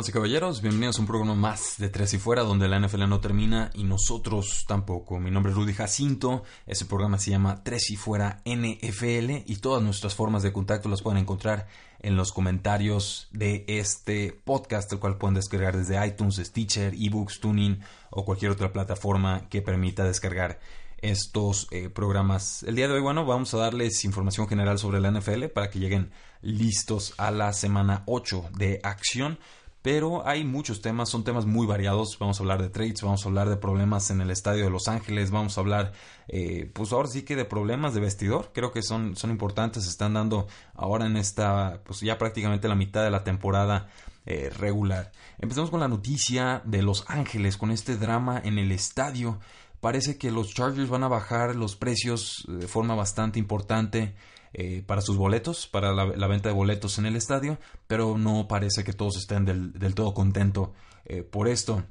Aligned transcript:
Damas 0.00 0.12
caballeros, 0.12 0.62
bienvenidos 0.62 0.96
a 0.96 1.02
un 1.02 1.06
programa 1.06 1.34
más 1.34 1.74
de 1.76 1.90
Tres 1.90 2.14
y 2.14 2.18
Fuera, 2.18 2.42
donde 2.42 2.68
la 2.68 2.80
NFL 2.80 3.06
no 3.06 3.20
termina 3.20 3.70
y 3.74 3.84
nosotros 3.84 4.64
tampoco. 4.66 5.20
Mi 5.20 5.30
nombre 5.30 5.52
es 5.52 5.58
Rudy 5.58 5.74
Jacinto, 5.74 6.42
ese 6.66 6.86
programa 6.86 7.18
se 7.18 7.32
llama 7.32 7.62
Tres 7.62 7.90
y 7.90 7.96
Fuera 7.96 8.40
NFL 8.46 9.42
y 9.44 9.56
todas 9.60 9.82
nuestras 9.82 10.14
formas 10.14 10.42
de 10.42 10.54
contacto 10.54 10.88
las 10.88 11.02
pueden 11.02 11.18
encontrar 11.18 11.66
en 11.98 12.16
los 12.16 12.32
comentarios 12.32 13.28
de 13.32 13.66
este 13.68 14.32
podcast, 14.32 14.90
el 14.90 15.00
cual 15.00 15.18
pueden 15.18 15.34
descargar 15.34 15.76
desde 15.76 16.02
iTunes, 16.06 16.36
Stitcher, 16.36 16.94
eBooks, 16.94 17.38
Tuning 17.38 17.80
o 18.08 18.24
cualquier 18.24 18.52
otra 18.52 18.72
plataforma 18.72 19.50
que 19.50 19.60
permita 19.60 20.04
descargar 20.04 20.60
estos 21.02 21.68
eh, 21.72 21.90
programas. 21.90 22.62
El 22.62 22.74
día 22.74 22.88
de 22.88 22.94
hoy, 22.94 23.00
bueno, 23.02 23.26
vamos 23.26 23.52
a 23.52 23.58
darles 23.58 24.02
información 24.06 24.48
general 24.48 24.78
sobre 24.78 25.00
la 25.00 25.10
NFL 25.10 25.46
para 25.46 25.68
que 25.68 25.78
lleguen 25.78 26.10
listos 26.40 27.12
a 27.18 27.30
la 27.30 27.52
semana 27.52 28.02
8 28.06 28.50
de 28.56 28.80
acción 28.82 29.38
pero 29.82 30.26
hay 30.26 30.44
muchos 30.44 30.82
temas, 30.82 31.08
son 31.08 31.24
temas 31.24 31.46
muy 31.46 31.66
variados. 31.66 32.18
Vamos 32.18 32.38
a 32.38 32.42
hablar 32.42 32.60
de 32.60 32.68
trades, 32.68 33.02
vamos 33.02 33.24
a 33.24 33.28
hablar 33.28 33.48
de 33.48 33.56
problemas 33.56 34.10
en 34.10 34.20
el 34.20 34.30
estadio 34.30 34.64
de 34.64 34.70
Los 34.70 34.88
Ángeles, 34.88 35.30
vamos 35.30 35.56
a 35.56 35.60
hablar, 35.62 35.92
eh, 36.28 36.70
pues 36.74 36.92
ahora 36.92 37.08
sí 37.08 37.22
que 37.22 37.36
de 37.36 37.44
problemas 37.46 37.94
de 37.94 38.00
vestidor. 38.00 38.50
Creo 38.52 38.72
que 38.72 38.82
son, 38.82 39.16
son 39.16 39.30
importantes, 39.30 39.84
se 39.84 39.90
están 39.90 40.14
dando 40.14 40.48
ahora 40.74 41.06
en 41.06 41.16
esta, 41.16 41.80
pues 41.84 42.00
ya 42.00 42.18
prácticamente 42.18 42.68
la 42.68 42.74
mitad 42.74 43.02
de 43.02 43.10
la 43.10 43.24
temporada 43.24 43.88
eh, 44.26 44.50
regular. 44.50 45.12
Empezamos 45.38 45.70
con 45.70 45.80
la 45.80 45.88
noticia 45.88 46.60
de 46.66 46.82
Los 46.82 47.04
Ángeles, 47.08 47.56
con 47.56 47.70
este 47.70 47.96
drama 47.96 48.38
en 48.44 48.58
el 48.58 48.72
estadio. 48.72 49.40
Parece 49.80 50.18
que 50.18 50.30
los 50.30 50.52
Chargers 50.52 50.90
van 50.90 51.04
a 51.04 51.08
bajar 51.08 51.56
los 51.56 51.74
precios 51.74 52.44
de 52.46 52.68
forma 52.68 52.94
bastante 52.94 53.38
importante. 53.38 54.14
Eh, 54.52 54.82
para 54.84 55.00
sus 55.00 55.16
boletos, 55.16 55.68
para 55.68 55.92
la, 55.92 56.26
venta 56.26 56.48
de 56.48 56.54
boletos 56.54 56.98
en 56.98 57.06
el 57.06 57.14
estadio, 57.14 57.58
pero 57.86 58.18
no 58.18 58.48
parece 58.48 58.82
que 58.82 58.92
todos 58.92 59.16
estén 59.16 59.44
del, 59.44 59.94
todo 59.94 60.12
contentos 60.12 60.70
eh, 61.04 61.22
por 61.22 61.46
esto. 61.46 61.84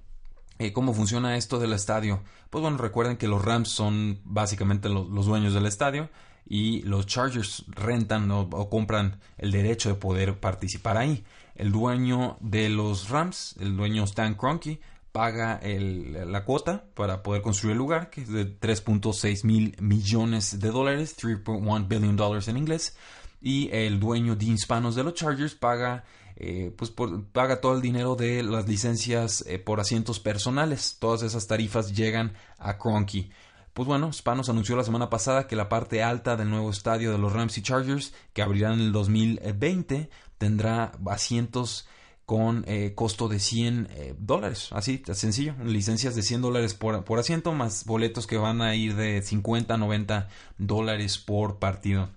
Eh, 0.57 0.73
¿Cómo 0.73 0.93
funciona 0.93 1.37
esto 1.37 1.57
del 1.57 1.71
estadio? 1.71 2.21
Pues 2.49 2.61
bueno, 2.61 2.77
recuerden 2.77 3.15
que 3.15 3.29
los 3.29 3.45
Rams 3.45 3.69
son 3.69 4.19
básicamente 4.25 4.89
los 4.89 5.25
dueños 5.25 5.53
del 5.53 5.67
estadio 5.67 6.09
y 6.49 6.81
los 6.81 7.05
Chargers 7.05 7.63
rentan 7.69 8.29
o, 8.31 8.69
compran 8.69 9.19
el 9.37 9.51
derecho 9.51 9.87
de 9.87 9.95
poder 9.95 10.39
participar 10.39 10.97
ahí. 10.97 11.23
El 11.55 11.71
dueño 11.71 12.37
de 12.41 12.69
los 12.69 13.09
Rams, 13.09 13.55
el 13.59 13.77
dueño 13.77 14.03
Stan 14.03 14.33
Kroenke, 14.33 14.81
paga 15.19 15.59
la 15.61 16.45
cuota 16.45 16.85
para 16.93 17.21
poder 17.23 17.41
construir 17.41 17.73
el 17.73 17.77
lugar, 17.77 18.09
que 18.09 18.21
es 18.21 18.29
de 18.29 18.57
3.6 18.57 19.43
mil 19.43 19.75
millones 19.81 20.61
de 20.61 20.71
dólares, 20.71 21.17
3.1 21.17 21.89
billion 21.89 22.15
dollars 22.15 22.47
en 22.47 22.55
inglés, 22.55 22.95
y 23.41 23.69
el 23.73 23.99
dueño 23.99 24.37
de 24.37 24.45
Hispanos 24.45 24.95
de 24.95 25.03
los 25.03 25.15
Chargers 25.15 25.55
paga, 25.55 26.05
eh, 26.37 26.73
pues 26.73 26.93
paga 27.33 27.59
todo 27.59 27.75
el 27.75 27.81
dinero 27.81 28.15
de 28.15 28.43
las 28.43 28.65
licencias 28.65 29.43
eh, 29.45 29.59
por 29.59 29.81
asientos 29.81 30.21
personales. 30.21 30.95
Todas 31.01 31.21
esas 31.23 31.47
tarifas 31.47 31.93
llegan 31.93 32.31
a 32.57 32.77
Cronky. 32.77 33.29
Pues 33.73 33.89
bueno, 33.89 34.13
Spanos 34.13 34.47
anunció 34.47 34.77
la 34.77 34.85
semana 34.85 35.09
pasada 35.09 35.47
que 35.47 35.57
la 35.57 35.67
parte 35.67 36.01
alta 36.01 36.37
del 36.37 36.49
nuevo 36.49 36.69
estadio 36.69 37.11
de 37.11 37.17
los 37.17 37.33
Ramsey 37.33 37.61
Chargers, 37.61 38.13
que 38.31 38.41
abrirán 38.41 38.75
en 38.75 38.79
el 38.79 38.91
2020, 38.93 40.09
tendrá 40.37 40.93
asientos 41.07 41.89
con 42.29 42.63
eh, 42.67 42.93
costo 42.93 43.27
de 43.27 43.39
100 43.39 43.87
eh, 43.89 44.15
dólares, 44.19 44.69
así, 44.69 45.01
sencillo, 45.13 45.55
licencias 45.65 46.13
de 46.13 46.21
100 46.21 46.41
dólares 46.41 46.75
por, 46.75 47.03
por, 47.03 47.17
asiento, 47.17 47.53
más 47.53 47.85
boletos 47.85 48.27
que 48.27 48.37
van 48.37 48.61
a 48.61 48.75
ir 48.75 48.95
de 48.95 49.23
50 49.23 49.73
a 49.73 49.77
90 49.77 50.27
dólares 50.59 51.17
por 51.17 51.57
partido. 51.57 52.11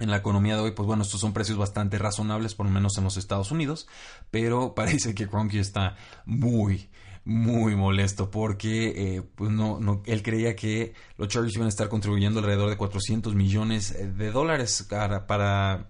En 0.00 0.10
la 0.10 0.16
economía 0.16 0.56
de 0.56 0.62
hoy, 0.62 0.72
pues 0.72 0.88
bueno, 0.88 1.04
estos 1.04 1.20
son 1.20 1.32
precios 1.32 1.56
bastante 1.56 1.98
razonables, 1.98 2.56
por 2.56 2.66
lo 2.66 2.72
menos 2.72 2.98
en 2.98 3.04
los 3.04 3.16
Estados 3.16 3.52
Unidos, 3.52 3.86
pero 4.32 4.74
parece 4.74 5.14
que 5.14 5.28
Cronky 5.28 5.60
está 5.60 5.94
muy, 6.26 6.88
muy 7.24 7.76
molesto 7.76 8.32
porque 8.32 8.88
eh, 8.96 9.22
pues 9.36 9.52
no, 9.52 9.78
no, 9.78 10.02
él 10.06 10.24
creía 10.24 10.56
que 10.56 10.94
los 11.16 11.28
Chargers 11.28 11.54
iban 11.54 11.66
a 11.66 11.68
estar 11.68 11.88
contribuyendo 11.88 12.40
alrededor 12.40 12.70
de 12.70 12.76
400 12.76 13.36
millones 13.36 13.96
de 14.18 14.32
dólares 14.32 14.84
para, 14.90 15.28
para 15.28 15.86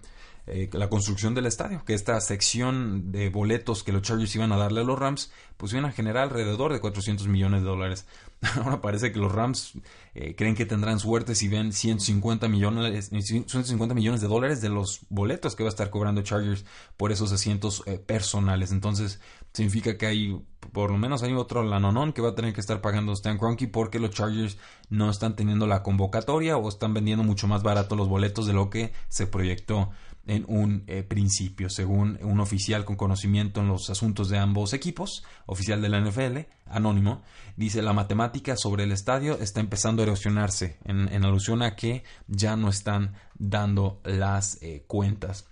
eh, 0.47 0.69
la 0.73 0.89
construcción 0.89 1.33
del 1.33 1.47
estadio, 1.47 1.83
que 1.85 1.95
esta 1.95 2.19
sección 2.21 3.11
de 3.11 3.29
boletos 3.29 3.83
que 3.83 3.91
los 3.91 4.03
Chargers 4.03 4.35
iban 4.35 4.51
a 4.51 4.57
darle 4.57 4.81
a 4.81 4.83
los 4.83 4.99
Rams, 4.99 5.31
pues 5.57 5.71
iban 5.73 5.85
a 5.85 5.91
generar 5.91 6.23
alrededor 6.23 6.71
de 6.71 6.79
400 6.79 7.27
millones 7.27 7.61
de 7.61 7.67
dólares. 7.67 8.05
Ahora 8.63 8.79
parece 8.79 9.11
que 9.11 9.17
los 9.17 9.31
Rams 9.31 9.73
eh, 10.13 10.35
creen 10.35 10.53
que 10.53 10.67
tendrán 10.67 10.99
suerte 10.99 11.33
si 11.33 11.47
ven 11.47 11.73
150 11.73 12.47
millones, 12.47 13.09
150 13.09 13.95
millones 13.95 14.21
de 14.21 14.27
dólares 14.27 14.61
de 14.61 14.69
los 14.69 15.01
boletos 15.09 15.55
que 15.55 15.63
va 15.63 15.69
a 15.69 15.71
estar 15.71 15.89
cobrando 15.89 16.21
Chargers 16.21 16.63
por 16.95 17.11
esos 17.11 17.31
asientos 17.31 17.81
eh, 17.87 17.97
personales. 17.97 18.71
Entonces, 18.71 19.19
significa 19.51 19.97
que 19.97 20.05
hay, 20.05 20.41
por 20.73 20.91
lo 20.91 20.97
menos 20.99 21.23
hay 21.23 21.33
otro 21.33 21.63
lanonón 21.63 22.13
que 22.13 22.21
va 22.21 22.29
a 22.29 22.35
tener 22.35 22.53
que 22.53 22.61
estar 22.61 22.81
pagando 22.81 23.13
Stan 23.13 23.39
Kroenke 23.39 23.67
porque 23.67 23.99
los 23.99 24.11
Chargers 24.11 24.57
no 24.89 25.09
están 25.09 25.35
teniendo 25.35 25.65
la 25.65 25.81
convocatoria 25.81 26.57
o 26.57 26.69
están 26.69 26.93
vendiendo 26.93 27.23
mucho 27.23 27.47
más 27.47 27.63
barato 27.63 27.95
los 27.95 28.09
boletos 28.09 28.45
de 28.45 28.53
lo 28.53 28.69
que 28.69 28.93
se 29.09 29.25
proyectó 29.25 29.89
en 30.27 30.45
un 30.47 30.83
eh, 30.87 31.03
principio, 31.03 31.69
según 31.69 32.17
un 32.21 32.39
oficial 32.39 32.85
con 32.85 32.95
conocimiento 32.95 33.61
en 33.61 33.67
los 33.67 33.89
asuntos 33.89 34.29
de 34.29 34.37
ambos 34.37 34.73
equipos, 34.73 35.23
oficial 35.45 35.81
de 35.81 35.89
la 35.89 35.99
NFL, 35.99 36.39
anónimo, 36.65 37.21
dice 37.55 37.81
la 37.81 37.93
matemática 37.93 38.55
sobre 38.57 38.83
el 38.83 38.91
estadio 38.91 39.39
está 39.39 39.59
empezando 39.59 40.01
a 40.01 40.05
erosionarse, 40.05 40.77
en, 40.85 41.23
alusión 41.25 41.61
a 41.61 41.75
que 41.75 42.03
ya 42.27 42.55
no 42.55 42.69
están 42.69 43.13
dando 43.37 44.01
las 44.03 44.61
eh, 44.61 44.83
cuentas. 44.87 45.47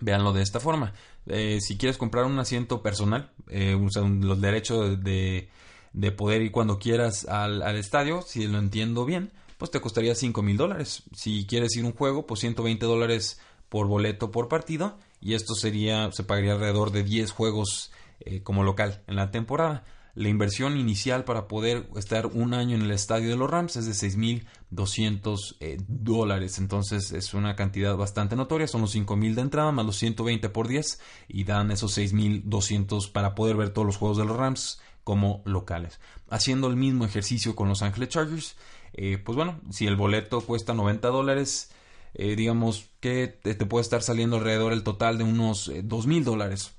Véanlo 0.00 0.32
de 0.32 0.42
esta 0.42 0.60
forma. 0.60 0.92
Eh, 1.26 1.58
si 1.60 1.76
quieres 1.76 1.98
comprar 1.98 2.24
un 2.24 2.38
asiento 2.38 2.82
personal, 2.82 3.32
los 3.48 4.40
derechos 4.40 5.02
de, 5.02 5.48
de, 5.92 6.12
poder 6.12 6.42
ir 6.42 6.52
cuando 6.52 6.78
quieras 6.78 7.26
al, 7.26 7.62
al 7.62 7.76
estadio, 7.76 8.22
si 8.22 8.46
lo 8.46 8.58
entiendo 8.58 9.04
bien, 9.04 9.32
pues 9.58 9.72
te 9.72 9.80
costaría 9.80 10.14
5 10.14 10.40
mil 10.42 10.56
dólares. 10.56 11.02
Si 11.14 11.44
quieres 11.46 11.76
ir 11.76 11.84
a 11.84 11.88
un 11.88 11.92
juego, 11.92 12.26
pues 12.26 12.40
120 12.40 12.86
dólares 12.86 13.40
por 13.68 13.86
boleto 13.86 14.30
por 14.30 14.48
partido 14.48 14.98
y 15.20 15.34
esto 15.34 15.54
sería 15.54 16.10
se 16.12 16.24
pagaría 16.24 16.52
alrededor 16.52 16.90
de 16.90 17.02
10 17.02 17.30
juegos 17.32 17.92
eh, 18.20 18.42
como 18.42 18.64
local 18.64 19.02
en 19.06 19.16
la 19.16 19.30
temporada. 19.30 19.84
La 20.14 20.28
inversión 20.28 20.76
inicial 20.76 21.22
para 21.22 21.46
poder 21.46 21.88
estar 21.94 22.26
un 22.26 22.52
año 22.52 22.74
en 22.74 22.82
el 22.82 22.90
estadio 22.90 23.30
de 23.30 23.36
los 23.36 23.48
Rams 23.48 23.76
es 23.76 23.86
de 23.86 23.92
6.200 23.92 25.56
eh, 25.60 25.76
dólares. 25.86 26.58
Entonces 26.58 27.12
es 27.12 27.34
una 27.34 27.54
cantidad 27.54 27.96
bastante 27.96 28.34
notoria. 28.34 28.66
Son 28.66 28.80
los 28.80 28.96
5.000 28.96 29.34
de 29.34 29.42
entrada 29.42 29.70
más 29.70 29.86
los 29.86 29.96
120 29.96 30.48
por 30.48 30.66
10 30.66 31.00
y 31.28 31.44
dan 31.44 31.70
esos 31.70 31.96
6.200 31.96 33.12
para 33.12 33.36
poder 33.36 33.56
ver 33.56 33.70
todos 33.70 33.86
los 33.86 33.96
juegos 33.96 34.18
de 34.18 34.24
los 34.24 34.36
Rams 34.36 34.80
como 35.04 35.40
locales. 35.44 36.00
Haciendo 36.28 36.66
el 36.66 36.74
mismo 36.74 37.04
ejercicio 37.04 37.54
con 37.54 37.68
los 37.68 37.82
Angeles 37.82 38.08
Chargers. 38.08 38.56
Eh, 38.94 39.18
pues 39.18 39.36
bueno, 39.36 39.60
si 39.70 39.86
el 39.86 39.94
boleto 39.94 40.40
cuesta 40.40 40.74
90 40.74 41.06
dólares, 41.08 41.70
eh, 42.18 42.34
digamos 42.34 42.90
que 42.98 43.28
te, 43.28 43.54
puede 43.54 43.82
estar 43.82 44.02
saliendo 44.02 44.36
alrededor 44.36 44.72
el 44.72 44.82
total 44.82 45.18
de 45.18 45.24
unos 45.24 45.68
eh, 45.68 45.82
dos 45.84 46.08
mil 46.08 46.24
dólares. 46.24 46.72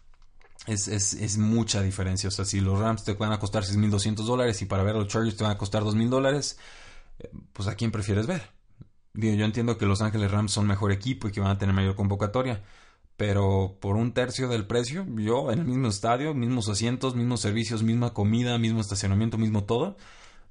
Es, 0.67 0.89
es, 0.89 1.13
es, 1.13 1.37
mucha 1.37 1.81
diferencia. 1.81 2.27
O 2.27 2.31
sea, 2.31 2.43
si 2.43 2.59
los 2.59 2.77
Rams 2.77 3.05
te 3.05 3.13
van 3.13 3.31
a 3.31 3.39
costar 3.39 3.63
6.200 3.63 4.25
dólares 4.25 4.61
y 4.61 4.65
para 4.65 4.83
ver 4.83 4.95
a 4.95 4.99
los 4.99 5.07
Chargers 5.07 5.37
te 5.37 5.45
van 5.45 5.53
a 5.53 5.57
costar 5.57 5.83
2.000 5.83 6.09
dólares, 6.09 6.59
eh, 7.19 7.31
pues 7.53 7.69
a 7.69 7.75
quién 7.75 7.89
prefieres 7.89 8.27
ver. 8.27 8.43
Digo, 9.13 9.33
yo 9.35 9.45
entiendo 9.45 9.77
que 9.77 9.85
Los 9.85 10.01
Ángeles 10.01 10.29
Rams 10.29 10.51
son 10.51 10.67
mejor 10.67 10.91
equipo 10.91 11.29
y 11.29 11.31
que 11.31 11.39
van 11.39 11.51
a 11.51 11.57
tener 11.57 11.73
mayor 11.73 11.95
convocatoria, 11.95 12.61
pero 13.15 13.77
por 13.79 13.95
un 13.95 14.13
tercio 14.13 14.49
del 14.49 14.67
precio, 14.67 15.05
yo 15.15 15.51
en 15.51 15.59
el 15.59 15.65
mismo 15.65 15.87
estadio, 15.87 16.33
mismos 16.33 16.67
asientos, 16.69 17.15
mismos 17.15 17.39
servicios, 17.41 17.81
misma 17.81 18.13
comida, 18.13 18.57
mismo 18.57 18.81
estacionamiento, 18.81 19.37
mismo 19.37 19.63
todo, 19.63 19.97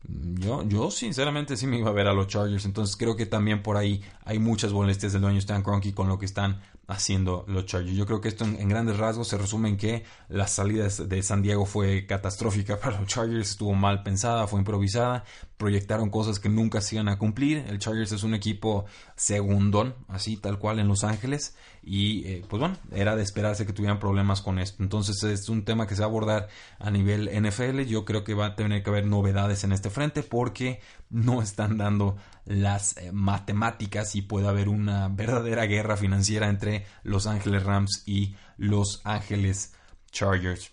Yo, 0.05 0.63
yo 0.63 0.91
sinceramente 0.91 1.57
sí 1.57 1.67
me 1.67 1.79
iba 1.79 1.91
a 1.91 1.93
ver 1.93 2.07
a 2.07 2.13
los 2.13 2.29
Chargers, 2.29 2.65
entonces 2.65 2.97
creo 2.97 3.17
que 3.17 3.27
también 3.27 3.63
por 3.63 3.77
ahí 3.77 4.03
hay 4.25 4.39
muchas 4.39 4.73
molestias 4.73 5.13
del 5.13 5.23
dueño 5.23 5.39
Stan 5.39 5.63
Kroenke 5.63 5.93
con 5.93 6.09
lo 6.09 6.19
que 6.19 6.27
están 6.27 6.61
haciendo 6.89 7.45
los 7.47 7.67
Chargers. 7.67 7.97
Yo 7.97 8.07
creo 8.07 8.21
que 8.23 8.29
esto 8.29 8.45
en, 8.45 8.69
grandes 8.69 8.97
rasgos 8.97 9.29
se 9.29 9.37
resume 9.37 9.69
en 9.69 9.77
que 9.77 10.05
la 10.29 10.49
salida 10.49 10.89
de 10.89 11.23
San 11.23 11.43
Diego 11.43 11.67
fue 11.67 12.07
catastrófica 12.07 12.81
para 12.81 12.99
los 12.99 13.09
Chargers, 13.09 13.51
estuvo 13.51 13.75
mal 13.75 14.03
pensada, 14.03 14.47
fue 14.47 14.59
improvisada, 14.59 15.25
proyectaron 15.59 16.09
cosas 16.09 16.41
que 16.41 16.49
nunca 16.49 16.81
se 16.81 16.97
iban 16.97 17.09
a 17.09 17.19
cumplir. 17.19 17.59
El 17.69 17.79
Chargers 17.79 18.13
es 18.13 18.23
un 18.23 18.33
equipo 18.33 18.87
segundón, 19.17 19.95
así 20.09 20.39
tal 20.39 20.59
cual 20.59 20.79
en 20.79 20.89
Los 20.89 21.05
Ángeles, 21.05 21.55
y 21.83 22.27
eh, 22.27 22.45
pues 22.49 22.59
bueno, 22.59 22.77
era 22.93 23.17
de 23.17 23.23
esperarse 23.23 23.67
que 23.67 23.75
tuvieran 23.75 23.99
problemas 23.99 24.41
con 24.41 24.59
esto. 24.59 24.83
Entonces 24.83 25.23
es 25.25 25.49
un 25.51 25.65
tema 25.65 25.87
que 25.87 25.95
se 25.95 26.01
va 26.01 26.07
a 26.07 26.11
abordar 26.11 26.49
a 26.79 26.91
nivel 26.91 27.29
NFL. 27.31 27.83
Yo 27.83 28.07
creo 28.07 28.25
que 28.25 28.33
va 28.33 28.47
a 28.47 28.57
tener 28.57 28.83
que 28.83 28.89
haber 28.91 29.07
novedades 29.07 29.63
en 29.65 29.73
este 29.73 29.91
frente 29.91 30.23
porque 30.23 30.81
no 31.11 31.43
están 31.43 31.79
dando 31.79 32.17
las 32.45 32.97
eh, 32.97 33.13
matemáticas 33.13 34.15
y 34.17 34.23
puede 34.23 34.49
haber 34.49 34.69
una 34.69 35.09
verdadera 35.09 35.67
guerra 35.67 35.97
financiera 35.97 36.49
entre 36.49 36.87
Los 37.03 37.27
Ángeles 37.27 37.65
Rams 37.65 38.03
y 38.07 38.35
Los 38.57 39.01
Ángeles 39.05 39.75
Chargers. 40.11 40.71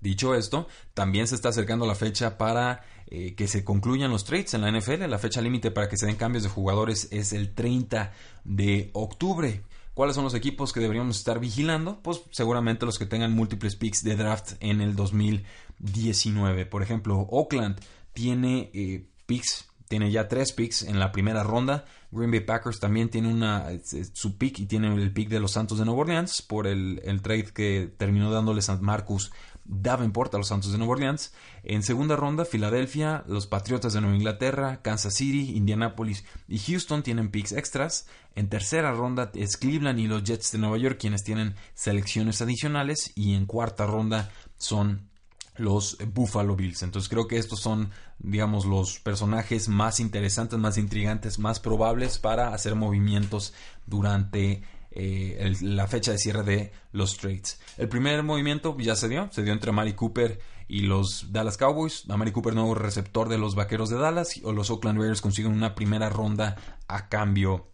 Dicho 0.00 0.34
esto, 0.34 0.66
también 0.94 1.26
se 1.26 1.34
está 1.34 1.50
acercando 1.50 1.86
la 1.86 1.94
fecha 1.94 2.38
para 2.38 2.82
eh, 3.08 3.34
que 3.34 3.48
se 3.48 3.64
concluyan 3.64 4.10
los 4.10 4.24
trades 4.24 4.54
en 4.54 4.62
la 4.62 4.70
NFL. 4.70 5.08
La 5.08 5.18
fecha 5.18 5.40
límite 5.40 5.70
para 5.70 5.88
que 5.88 5.96
se 5.96 6.06
den 6.06 6.16
cambios 6.16 6.44
de 6.44 6.48
jugadores 6.48 7.08
es 7.10 7.32
el 7.32 7.54
30 7.54 8.12
de 8.44 8.90
octubre. 8.94 9.62
¿Cuáles 9.94 10.14
son 10.14 10.24
los 10.24 10.34
equipos 10.34 10.72
que 10.72 10.80
deberíamos 10.80 11.18
estar 11.18 11.40
vigilando? 11.40 12.00
Pues 12.02 12.22
seguramente 12.30 12.86
los 12.86 12.98
que 12.98 13.06
tengan 13.06 13.32
múltiples 13.32 13.76
picks 13.76 14.04
de 14.04 14.16
draft 14.16 14.52
en 14.60 14.80
el 14.80 14.94
2019. 14.96 16.64
Por 16.66 16.82
ejemplo, 16.82 17.18
Oakland 17.30 17.80
tiene 18.14 18.70
eh, 18.72 19.09
picks 19.30 19.70
tiene 19.86 20.10
ya 20.10 20.26
tres 20.26 20.52
picks 20.52 20.82
en 20.82 20.98
la 20.98 21.12
primera 21.12 21.44
ronda. 21.44 21.84
Green 22.10 22.32
Bay 22.32 22.40
Packers 22.40 22.80
también 22.80 23.08
tiene 23.08 23.26
una, 23.26 23.66
su 24.12 24.38
pick 24.38 24.58
y 24.58 24.66
tiene 24.66 24.92
el 24.92 25.12
pick 25.12 25.28
de 25.28 25.38
los 25.38 25.52
Santos 25.52 25.78
de 25.78 25.84
Nueva 25.84 26.00
Orleans 26.00 26.42
por 26.42 26.66
el, 26.66 27.20
trade 27.22 27.52
que 27.52 27.92
terminó 27.96 28.30
dándole 28.32 28.62
San 28.62 28.82
Marcus 28.82 29.32
Davenport 29.64 30.32
a 30.34 30.38
los 30.38 30.46
Santos 30.46 30.70
de 30.70 30.78
Nueva 30.78 30.92
Orleans. 30.92 31.32
En 31.64 31.82
segunda 31.82 32.14
ronda, 32.14 32.44
Filadelfia, 32.44 33.24
los 33.26 33.48
Patriotas 33.48 33.92
de 33.92 34.00
Nueva 34.00 34.16
Inglaterra, 34.16 34.80
Kansas 34.82 35.14
City, 35.14 35.56
Indianapolis 35.56 36.24
y 36.48 36.58
Houston 36.58 37.02
tienen 37.02 37.32
picks 37.32 37.52
extras. 37.52 38.06
En 38.36 38.48
tercera 38.48 38.92
ronda 38.92 39.32
es 39.34 39.56
Cleveland 39.56 39.98
y 39.98 40.06
los 40.06 40.22
Jets 40.24 40.52
de 40.52 40.58
Nueva 40.58 40.78
York 40.78 40.98
quienes 41.00 41.24
tienen 41.24 41.56
selecciones 41.74 42.40
adicionales. 42.42 43.12
Y 43.16 43.34
en 43.34 43.46
cuarta 43.46 43.86
ronda 43.86 44.30
son 44.56 45.09
los 45.56 45.98
Buffalo 46.12 46.56
Bills. 46.56 46.82
Entonces 46.82 47.08
creo 47.08 47.26
que 47.26 47.38
estos 47.38 47.60
son, 47.60 47.90
digamos, 48.18 48.64
los 48.64 48.98
personajes 49.00 49.68
más 49.68 50.00
interesantes, 50.00 50.58
más 50.58 50.78
intrigantes, 50.78 51.38
más 51.38 51.60
probables 51.60 52.18
para 52.18 52.54
hacer 52.54 52.74
movimientos 52.74 53.54
durante 53.86 54.62
eh, 54.92 55.54
la 55.60 55.86
fecha 55.86 56.12
de 56.12 56.18
cierre 56.18 56.42
de 56.42 56.72
los 56.92 57.16
trades. 57.16 57.60
El 57.76 57.88
primer 57.88 58.22
movimiento 58.22 58.76
ya 58.78 58.96
se 58.96 59.08
dio, 59.08 59.28
se 59.30 59.42
dio 59.42 59.52
entre 59.52 59.72
Mari 59.72 59.92
Cooper 59.92 60.40
y 60.66 60.80
los 60.80 61.32
Dallas 61.32 61.56
Cowboys. 61.56 62.06
Mari 62.08 62.32
Cooper, 62.32 62.54
nuevo 62.54 62.74
receptor 62.74 63.28
de 63.28 63.38
los 63.38 63.54
Vaqueros 63.54 63.90
de 63.90 63.98
Dallas, 63.98 64.40
o 64.42 64.52
los 64.52 64.70
Oakland 64.70 64.98
Raiders 64.98 65.20
consiguen 65.20 65.52
una 65.52 65.74
primera 65.74 66.08
ronda 66.08 66.56
a 66.88 67.08
cambio 67.08 67.68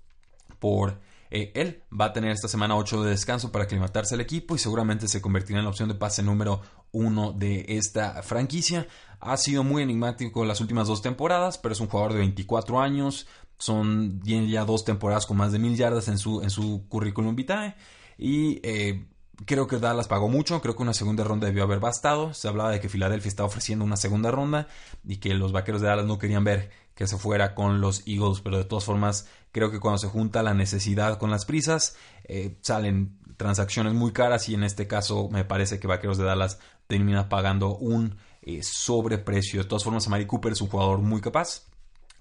por 0.58 1.00
eh, 1.30 1.52
él 1.54 1.82
va 1.98 2.06
a 2.06 2.12
tener 2.12 2.30
esta 2.30 2.48
semana 2.48 2.76
8 2.76 3.02
de 3.02 3.10
descanso 3.10 3.50
para 3.52 3.64
aclimatarse 3.64 4.14
al 4.14 4.20
equipo 4.20 4.54
y 4.54 4.58
seguramente 4.58 5.08
se 5.08 5.20
convertirá 5.20 5.58
en 5.58 5.64
la 5.64 5.70
opción 5.70 5.88
de 5.88 5.94
pase 5.94 6.22
número 6.22 6.60
1 6.92 7.32
de 7.32 7.64
esta 7.68 8.22
franquicia. 8.22 8.86
Ha 9.20 9.36
sido 9.36 9.64
muy 9.64 9.82
enigmático 9.82 10.44
las 10.44 10.60
últimas 10.60 10.88
dos 10.88 11.02
temporadas, 11.02 11.58
pero 11.58 11.72
es 11.72 11.80
un 11.80 11.88
jugador 11.88 12.12
de 12.12 12.20
24 12.20 12.80
años. 12.80 13.26
Son 13.58 14.20
ya 14.22 14.64
dos 14.64 14.84
temporadas 14.84 15.26
con 15.26 15.38
más 15.38 15.52
de 15.52 15.58
mil 15.58 15.76
yardas 15.76 16.08
en 16.08 16.18
su, 16.18 16.42
en 16.42 16.50
su 16.50 16.86
currículum 16.88 17.34
vitae. 17.34 17.74
Y 18.18 18.60
eh, 18.62 19.08
creo 19.44 19.66
que 19.66 19.78
Dallas 19.78 20.08
pagó 20.08 20.28
mucho, 20.28 20.60
creo 20.60 20.76
que 20.76 20.82
una 20.82 20.94
segunda 20.94 21.24
ronda 21.24 21.46
debió 21.46 21.64
haber 21.64 21.80
bastado. 21.80 22.34
Se 22.34 22.48
hablaba 22.48 22.70
de 22.70 22.80
que 22.80 22.88
Filadelfia 22.88 23.28
estaba 23.28 23.48
ofreciendo 23.48 23.84
una 23.84 23.96
segunda 23.96 24.30
ronda 24.30 24.68
y 25.04 25.16
que 25.16 25.34
los 25.34 25.52
vaqueros 25.52 25.80
de 25.80 25.88
Dallas 25.88 26.06
no 26.06 26.18
querían 26.18 26.44
ver 26.44 26.70
que 26.96 27.06
se 27.06 27.18
fuera 27.18 27.54
con 27.54 27.80
los 27.80 28.02
Eagles, 28.06 28.40
pero 28.40 28.56
de 28.56 28.64
todas 28.64 28.84
formas 28.84 29.28
creo 29.52 29.70
que 29.70 29.78
cuando 29.78 29.98
se 29.98 30.08
junta 30.08 30.42
la 30.42 30.54
necesidad 30.54 31.18
con 31.18 31.30
las 31.30 31.44
prisas, 31.44 31.94
eh, 32.24 32.56
salen 32.62 33.18
transacciones 33.36 33.92
muy 33.92 34.12
caras 34.12 34.48
y 34.48 34.54
en 34.54 34.64
este 34.64 34.86
caso 34.86 35.28
me 35.28 35.44
parece 35.44 35.78
que 35.78 35.86
Vaqueros 35.86 36.16
de 36.16 36.24
Dallas 36.24 36.58
termina 36.86 37.28
pagando 37.28 37.76
un 37.76 38.16
eh, 38.40 38.62
sobreprecio. 38.62 39.62
De 39.62 39.68
todas 39.68 39.84
formas, 39.84 40.06
Amari 40.06 40.26
Cooper 40.26 40.52
es 40.52 40.62
un 40.62 40.68
jugador 40.68 41.00
muy 41.00 41.20
capaz, 41.20 41.66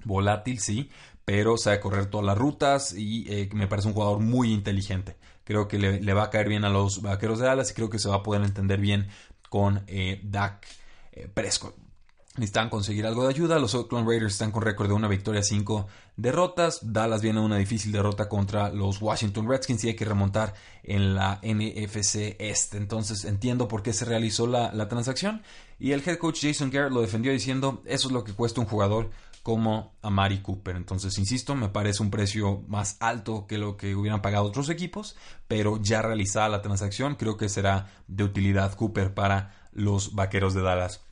volátil, 0.04 0.60
sí, 0.60 0.92
pero 1.24 1.58
sabe 1.58 1.80
correr 1.80 2.08
todas 2.08 2.26
las 2.26 2.38
rutas 2.38 2.94
y 2.94 3.26
eh, 3.32 3.50
me 3.54 3.68
parece 3.68 3.88
un 3.88 3.94
jugador 3.94 4.20
muy 4.20 4.52
inteligente. 4.52 5.16
Creo 5.46 5.70
que 5.70 5.80
le, 5.80 6.14
va 6.14 6.24
a 6.24 6.30
caer 6.30 6.50
bien 6.50 6.66
a 6.66 6.70
los 6.70 7.02
Vaqueros 7.02 7.40
de 7.40 7.46
Dallas 7.46 7.72
y 7.72 7.76
creo 7.76 7.90
que 7.90 8.00
se 8.00 8.10
va 8.10 8.16
a 8.16 8.24
poder 8.24 8.44
entender 8.44 8.82
bien 8.82 9.08
con 9.50 9.86
Dak 10.24 10.68
Prescott 11.34 11.85
necesitan 12.38 12.70
conseguir 12.70 13.06
algo 13.06 13.24
de 13.24 13.30
ayuda. 13.30 13.60
Los 13.60 13.76
Oakland 13.76 14.08
Raiders 14.08 14.34
están 14.34 14.52
con 14.52 14.62
récord 14.62 14.88
de 14.88 14.94
una 14.94 15.08
victoria, 15.08 15.44
cinco 15.44 15.88
derrotas. 16.18 16.80
Dallas 16.82 17.22
viene 17.22 17.40
una 17.40 17.58
difícil 17.58 17.92
derrota 17.92 18.30
contra 18.30 18.70
los 18.70 19.02
Washington 19.02 19.50
Redskins 19.50 19.84
y 19.84 19.90
hay 19.90 19.96
que 19.96 20.06
remontar 20.06 20.54
en 20.84 21.16
la 21.16 21.40
NFC 21.44 22.36
Este. 22.40 22.78
Entonces 22.78 23.26
entiendo 23.26 23.68
por 23.68 23.84
qué 23.84 23.94
se 23.94 24.06
realizó 24.06 24.48
la, 24.48 24.72
la 24.74 24.88
transacción. 24.88 25.42
Y 25.80 25.92
el 25.92 26.04
head 26.06 26.18
coach 26.18 26.42
Jason 26.42 26.70
Garrett 26.70 26.94
lo 26.94 27.02
defendió 27.02 27.32
diciendo, 27.32 27.82
eso 27.86 28.08
es 28.08 28.14
lo 28.14 28.24
que 28.24 28.34
cuesta 28.34 28.62
un 28.62 28.68
jugador 28.68 29.10
como 29.46 29.94
Amari 30.02 30.40
Cooper. 30.40 30.76
Entonces, 30.76 31.20
insisto, 31.20 31.54
me 31.54 31.70
parece 31.70 32.02
un 32.02 32.10
precio 32.10 32.64
más 32.68 32.98
alto 33.00 33.46
que 33.46 33.60
lo 33.60 33.78
que 33.78 33.96
hubieran 33.96 34.24
pagado 34.24 34.46
otros 34.46 34.70
equipos, 34.70 35.16
pero 35.48 35.78
ya 35.80 36.02
realizada 36.02 36.50
la 36.50 36.64
transacción, 36.64 37.14
creo 37.14 37.38
que 37.38 37.48
será 37.48 37.92
de 38.08 38.24
utilidad 38.24 38.74
Cooper 38.74 39.14
para 39.14 39.54
los 39.72 40.16
Vaqueros 40.16 40.56
de 40.56 40.64
Dallas. 40.64 41.05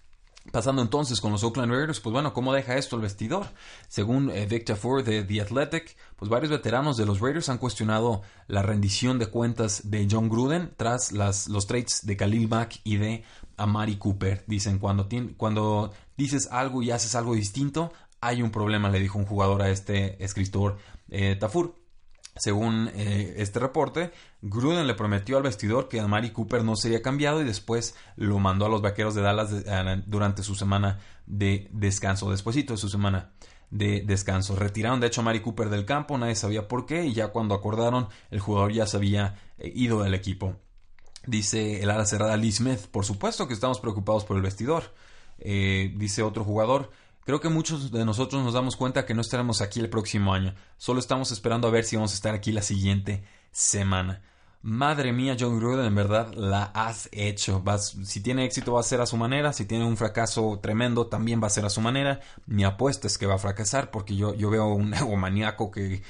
Pasando 0.54 0.84
entonces 0.84 1.20
con 1.20 1.32
los 1.32 1.44
Oakland 1.44 1.72
Raiders, 1.72 2.00
pues 2.00 2.14
bueno, 2.14 2.32
¿cómo 2.32 2.54
deja 2.54 2.78
esto 2.78 2.96
el 2.96 3.02
vestidor? 3.02 3.48
Según 3.88 4.30
eh, 4.30 4.46
Victor 4.46 4.78
Ford 4.78 5.04
de 5.04 5.24
The 5.24 5.42
Athletic, 5.42 5.98
pues 6.16 6.30
varios 6.30 6.52
veteranos 6.52 6.96
de 6.96 7.08
los 7.08 7.22
Raiders 7.22 7.50
han 7.50 7.58
cuestionado 7.58 8.22
la 8.46 8.62
rendición 8.62 9.18
de 9.18 9.26
cuentas 9.26 9.90
de 9.90 10.08
John 10.08 10.30
Gruden 10.30 10.72
tras 10.78 11.12
las, 11.12 11.48
los 11.48 11.66
trades 11.66 12.06
de 12.06 12.16
Khalil 12.16 12.50
Mack 12.50 12.82
y 12.84 12.98
de 12.98 13.24
Amari 13.58 13.96
Cooper. 13.96 14.44
Dicen, 14.46 14.78
cuando, 14.78 15.10
cuando 15.38 15.92
dices 16.18 16.48
algo 16.52 16.84
y 16.84 16.92
haces 16.92 17.16
algo 17.16 17.34
distinto, 17.34 17.92
hay 18.22 18.44
un 18.44 18.52
problema, 18.52 18.92
le 18.92 19.00
dijo 19.00 19.18
un 19.18 19.26
jugador 19.26 19.64
a 19.64 19.72
este 19.72 20.24
escritor 20.24 20.78
eh, 21.10 21.36
Tafur. 21.36 21.83
Según 22.36 22.90
eh, 22.96 23.36
este 23.38 23.60
reporte, 23.60 24.12
Gruden 24.42 24.88
le 24.88 24.96
prometió 24.96 25.38
al 25.38 25.44
vestidor 25.44 25.88
que 25.88 26.00
Amari 26.00 26.32
Cooper 26.32 26.64
no 26.64 26.76
sería 26.76 27.02
cambiado 27.02 27.42
y 27.42 27.46
después 27.46 27.96
lo 28.16 28.40
mandó 28.40 28.66
a 28.66 28.70
los 28.70 28.82
vaqueros 28.82 29.14
de 29.14 29.22
Dallas 29.22 29.52
durante 30.08 30.42
su 30.42 30.56
semana 30.56 31.00
de 31.28 31.70
descanso, 31.72 32.32
despuesito 32.32 32.74
de 32.74 32.78
su 32.78 32.90
semana 32.90 33.32
de 33.70 34.04
descanso. 34.06 34.56
Retiraron 34.56 35.00
de 35.00 35.08
hecho 35.08 35.22
a 35.22 35.24
Amari 35.24 35.42
Cooper 35.42 35.70
del 35.70 35.86
campo, 35.86 36.18
nadie 36.18 36.36
sabía 36.36 36.68
por 36.68 36.86
qué 36.86 37.06
y 37.06 37.14
ya 37.14 37.30
cuando 37.30 37.56
acordaron 37.56 38.08
el 38.32 38.40
jugador 38.40 38.72
ya 38.72 38.88
se 38.88 38.98
había 38.98 39.36
eh, 39.58 39.72
ido 39.76 40.02
del 40.02 40.14
equipo. 40.16 40.56
Dice 41.26 41.82
el 41.82 41.90
ala 41.90 42.06
cerrada 42.06 42.36
Lee 42.36 42.52
Smith, 42.52 42.88
por 42.92 43.06
supuesto 43.06 43.48
que 43.48 43.54
estamos 43.54 43.80
preocupados 43.80 44.26
por 44.26 44.38
el 44.38 44.44
vestidor. 44.44 44.94
Eh, 45.40 45.94
dice 45.98 46.22
otro 46.22 46.44
jugador, 46.44 46.92
Creo 47.26 47.40
que 47.40 47.50
muchos 47.50 47.92
de 47.92 48.06
nosotros 48.06 48.44
nos 48.44 48.54
damos 48.54 48.76
cuenta 48.76 49.06
que 49.06 49.14
no 49.14 49.22
estaremos 49.22 49.62
aquí 49.62 49.80
el 49.80 49.90
próximo 49.90 50.34
año. 50.34 50.54
Solo 50.78 51.00
estamos 51.00 51.32
esperando 51.32 51.68
a 51.68 51.72
ver 51.72 51.86
si 51.86 51.96
vamos 51.96 52.12
a 52.12 52.16
estar 52.16 52.36
aquí 52.36 52.52
la 52.52 52.62
siguiente 52.62 53.24
semana. 53.52 54.22
Madre 54.62 55.12
mía, 55.12 55.36
John 55.38 55.60
Gruden, 55.60 55.86
en 55.86 55.96
verdad 55.96 56.34
la 56.36 56.64
has 56.74 57.10
hecho. 57.12 57.64
Si 57.78 58.22
tiene 58.22 58.46
éxito 58.46 58.74
va 58.74 58.80
a 58.80 58.84
ser 58.84 59.02
a 59.02 59.06
su 59.06 59.18
manera, 59.18 59.52
si 59.52 59.66
tiene 59.66 59.86
un 59.86 59.98
fracaso 59.98 60.60
tremendo 60.62 61.08
también 61.08 61.42
va 61.42 61.48
a 61.48 61.50
ser 61.50 61.66
a 61.66 61.70
su 61.70 61.82
manera. 61.82 62.22
Mi 62.46 62.64
apuesta 62.64 63.08
es 63.08 63.18
que 63.18 63.26
va 63.26 63.36
a 63.36 63.40
fracasar 63.40 63.92
porque 63.92 64.16
yo, 64.16 64.34
yo 64.34 64.50
veo 64.50 64.68
un 64.68 64.94
egomaniaco 64.94 65.72
que 65.72 66.02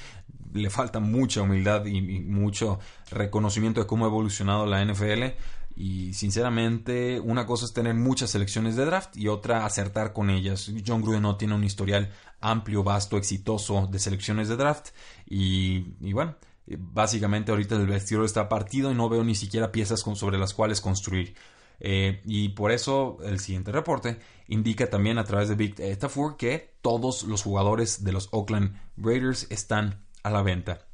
le 0.52 0.70
falta 0.70 1.00
mucha 1.00 1.42
humildad 1.42 1.84
y 1.86 2.00
mucho 2.00 2.78
reconocimiento 3.10 3.80
de 3.80 3.88
cómo 3.88 4.04
ha 4.04 4.08
evolucionado 4.08 4.66
la 4.66 4.84
NFL 4.84 5.34
y 5.76 6.12
sinceramente, 6.14 7.18
una 7.18 7.46
cosa 7.46 7.64
es 7.64 7.72
tener 7.72 7.94
muchas 7.94 8.30
selecciones 8.30 8.76
de 8.76 8.84
draft 8.84 9.16
y 9.16 9.26
otra 9.26 9.66
acertar 9.66 10.12
con 10.12 10.30
ellas. 10.30 10.70
John 10.86 11.02
Gruden 11.02 11.22
no 11.22 11.36
tiene 11.36 11.54
un 11.54 11.64
historial 11.64 12.12
amplio, 12.40 12.84
vasto, 12.84 13.16
exitoso 13.16 13.88
de 13.90 13.98
selecciones 13.98 14.48
de 14.48 14.56
draft. 14.56 14.90
Y, 15.26 16.12
bueno, 16.12 16.36
básicamente 16.66 17.50
ahorita 17.50 17.74
el 17.74 17.86
vestidor 17.86 18.24
está 18.24 18.48
partido 18.48 18.92
y 18.92 18.94
no 18.94 19.08
veo 19.08 19.24
ni 19.24 19.34
siquiera 19.34 19.72
piezas 19.72 20.00
sobre 20.00 20.38
las 20.38 20.54
cuales 20.54 20.80
construir. 20.80 21.34
Eh, 21.80 22.22
y 22.24 22.50
por 22.50 22.70
eso 22.70 23.18
el 23.24 23.40
siguiente 23.40 23.72
reporte 23.72 24.20
indica 24.46 24.88
también 24.88 25.18
a 25.18 25.24
través 25.24 25.48
de 25.48 25.56
Big 25.56 25.74
Tafur 25.98 26.36
que 26.36 26.76
todos 26.82 27.24
los 27.24 27.42
jugadores 27.42 28.04
de 28.04 28.12
los 28.12 28.28
Oakland 28.30 28.80
Raiders 28.96 29.48
están 29.50 30.04
a 30.22 30.30
la 30.30 30.42
venta. 30.42 30.86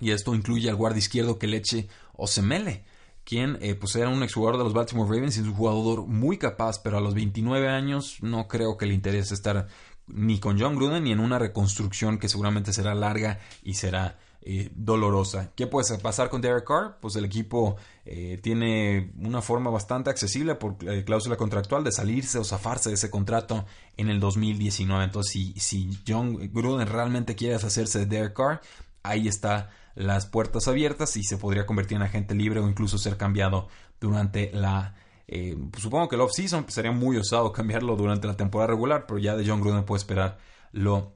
Y 0.00 0.10
esto 0.10 0.34
incluye 0.34 0.68
al 0.68 0.74
guardia 0.74 0.98
izquierdo 0.98 1.38
Keleche 1.38 1.88
Osemele 2.14 2.84
quien 3.24 3.58
eh, 3.60 3.74
pues 3.74 3.96
era 3.96 4.08
un 4.08 4.22
exjugador 4.22 4.58
de 4.58 4.64
los 4.64 4.74
Baltimore 4.74 5.08
Ravens 5.08 5.36
y 5.36 5.40
es 5.40 5.46
un 5.46 5.54
jugador 5.54 6.06
muy 6.06 6.38
capaz, 6.38 6.78
pero 6.78 6.98
a 6.98 7.00
los 7.00 7.14
29 7.14 7.68
años 7.68 8.18
no 8.20 8.48
creo 8.48 8.76
que 8.76 8.86
le 8.86 8.94
interese 8.94 9.34
estar 9.34 9.66
ni 10.06 10.38
con 10.38 10.60
John 10.60 10.76
Gruden 10.76 11.04
ni 11.04 11.12
en 11.12 11.20
una 11.20 11.38
reconstrucción 11.38 12.18
que 12.18 12.28
seguramente 12.28 12.72
será 12.72 12.94
larga 12.94 13.40
y 13.62 13.74
será 13.74 14.18
eh, 14.46 14.70
dolorosa. 14.74 15.52
¿Qué 15.56 15.66
puede 15.66 15.96
pasar 15.98 16.28
con 16.28 16.42
Derek 16.42 16.66
Carr? 16.66 16.98
Pues 17.00 17.16
el 17.16 17.24
equipo 17.24 17.76
eh, 18.04 18.38
tiene 18.42 19.10
una 19.18 19.40
forma 19.40 19.70
bastante 19.70 20.10
accesible 20.10 20.54
por 20.56 20.76
eh, 20.86 21.02
cláusula 21.02 21.36
contractual 21.36 21.82
de 21.82 21.92
salirse 21.92 22.36
o 22.36 22.44
zafarse 22.44 22.90
de 22.90 22.96
ese 22.96 23.10
contrato 23.10 23.64
en 23.96 24.10
el 24.10 24.20
2019. 24.20 25.02
Entonces, 25.02 25.32
si, 25.32 25.54
si 25.54 25.98
John 26.06 26.50
Gruden 26.52 26.86
realmente 26.86 27.34
quiere 27.34 27.54
deshacerse 27.54 28.00
de 28.00 28.04
Derek 28.06 28.34
Carr, 28.34 28.60
ahí 29.02 29.28
está 29.28 29.70
las 29.94 30.26
puertas 30.26 30.68
abiertas 30.68 31.16
y 31.16 31.22
se 31.22 31.38
podría 31.38 31.66
convertir 31.66 31.96
en 31.96 32.02
agente 32.02 32.34
libre 32.34 32.60
o 32.60 32.68
incluso 32.68 32.98
ser 32.98 33.16
cambiado 33.16 33.68
durante 34.00 34.50
la 34.52 34.94
eh, 35.26 35.56
supongo 35.78 36.08
que 36.08 36.16
el 36.16 36.22
off-season 36.22 36.66
sería 36.68 36.92
muy 36.92 37.16
osado 37.16 37.52
cambiarlo 37.52 37.96
durante 37.96 38.26
la 38.26 38.36
temporada 38.36 38.68
regular, 38.68 39.06
pero 39.06 39.18
ya 39.18 39.36
de 39.36 39.46
John 39.46 39.60
Gruden 39.60 39.84
puede 39.84 39.98
esperar 39.98 40.38
lo 40.72 41.14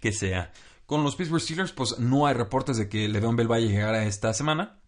que 0.00 0.12
sea. 0.12 0.52
Con 0.86 1.02
los 1.02 1.16
Pittsburgh 1.16 1.40
Steelers, 1.40 1.72
pues 1.72 1.98
no 1.98 2.26
hay 2.26 2.34
reportes 2.34 2.76
de 2.76 2.88
que 2.88 3.08
Le'Veon 3.08 3.36
Bell 3.36 3.48
vaya 3.48 3.66
a 3.66 3.70
llegar 3.70 3.94
a 3.94 4.04
esta 4.04 4.34
semana. 4.34 4.80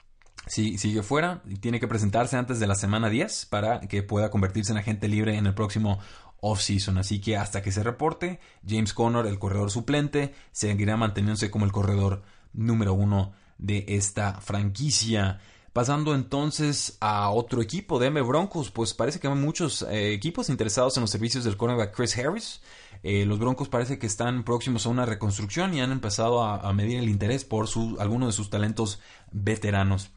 Si 0.46 0.78
sigue 0.78 1.02
fuera 1.02 1.42
tiene 1.60 1.80
que 1.80 1.88
presentarse 1.88 2.36
antes 2.36 2.60
de 2.60 2.66
la 2.66 2.76
semana 2.76 3.08
10 3.08 3.46
para 3.46 3.80
que 3.80 4.02
pueda 4.02 4.30
convertirse 4.30 4.72
en 4.72 4.78
agente 4.78 5.08
libre 5.08 5.36
en 5.36 5.46
el 5.46 5.54
próximo 5.54 5.98
off-season. 6.40 6.98
Así 6.98 7.20
que 7.20 7.36
hasta 7.36 7.62
que 7.62 7.72
se 7.72 7.82
reporte, 7.82 8.40
James 8.66 8.92
Conner, 8.92 9.26
el 9.26 9.38
corredor 9.38 9.70
suplente, 9.70 10.34
seguirá 10.52 10.96
manteniéndose 10.96 11.50
como 11.50 11.64
el 11.64 11.72
corredor 11.72 12.22
número 12.56 12.94
uno 12.94 13.32
de 13.58 13.84
esta 13.88 14.40
franquicia. 14.40 15.40
Pasando 15.72 16.14
entonces 16.14 16.96
a 17.00 17.28
otro 17.30 17.60
equipo, 17.60 17.98
de 17.98 18.06
M 18.06 18.22
Broncos, 18.22 18.70
pues 18.70 18.94
parece 18.94 19.20
que 19.20 19.28
hay 19.28 19.34
muchos 19.34 19.82
eh, 19.82 20.14
equipos 20.14 20.48
interesados 20.48 20.96
en 20.96 21.02
los 21.02 21.10
servicios 21.10 21.44
del 21.44 21.58
cornerback 21.58 21.94
Chris 21.94 22.16
Harris. 22.16 22.62
Eh, 23.02 23.26
los 23.26 23.38
Broncos 23.38 23.68
parece 23.68 23.98
que 23.98 24.06
están 24.06 24.42
próximos 24.42 24.86
a 24.86 24.88
una 24.88 25.04
reconstrucción 25.04 25.74
y 25.74 25.82
han 25.82 25.92
empezado 25.92 26.42
a, 26.42 26.72
medir 26.72 26.98
el 26.98 27.10
interés 27.10 27.44
por 27.44 27.68
su, 27.68 27.96
algunos 28.00 28.28
de 28.28 28.32
sus 28.32 28.48
talentos 28.48 29.00
veteranos. 29.32 30.10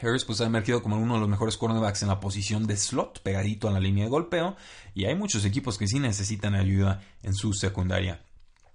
Harris 0.00 0.24
pues 0.24 0.40
ha 0.40 0.46
emergido 0.46 0.82
como 0.82 0.96
uno 0.98 1.14
de 1.14 1.20
los 1.20 1.28
mejores 1.28 1.56
cornerbacks 1.56 2.02
en 2.02 2.08
la 2.08 2.18
posición 2.18 2.66
de 2.66 2.76
slot, 2.76 3.22
pegadito 3.22 3.68
a 3.68 3.72
la 3.72 3.80
línea 3.80 4.04
de 4.04 4.10
golpeo, 4.10 4.56
y 4.94 5.04
hay 5.04 5.14
muchos 5.14 5.44
equipos 5.44 5.78
que 5.78 5.86
sí 5.86 6.00
necesitan 6.00 6.54
ayuda 6.54 7.02
en 7.22 7.34
su 7.34 7.52
secundaria. 7.52 8.22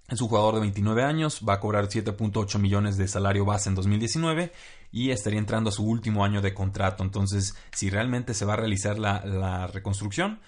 Es 0.08 0.20
un 0.20 0.28
jugador 0.28 0.56
de 0.56 0.60
29 0.60 1.02
años, 1.02 1.40
va 1.48 1.54
a 1.54 1.60
cobrar 1.60 1.88
7.8 1.88 2.58
millones 2.58 2.98
de 2.98 3.08
salario 3.08 3.46
base 3.46 3.70
en 3.70 3.74
2019 3.74 4.52
y 4.92 5.10
estaría 5.10 5.38
entrando 5.38 5.70
a 5.70 5.72
su 5.72 5.84
último 5.84 6.24
año 6.24 6.42
de 6.42 6.52
contrato. 6.52 7.02
Entonces, 7.02 7.56
si 7.72 7.88
realmente 7.88 8.34
se 8.34 8.44
va 8.44 8.52
a 8.52 8.56
realizar 8.56 8.98
la, 8.98 9.66
reconstrucción, 9.66 10.40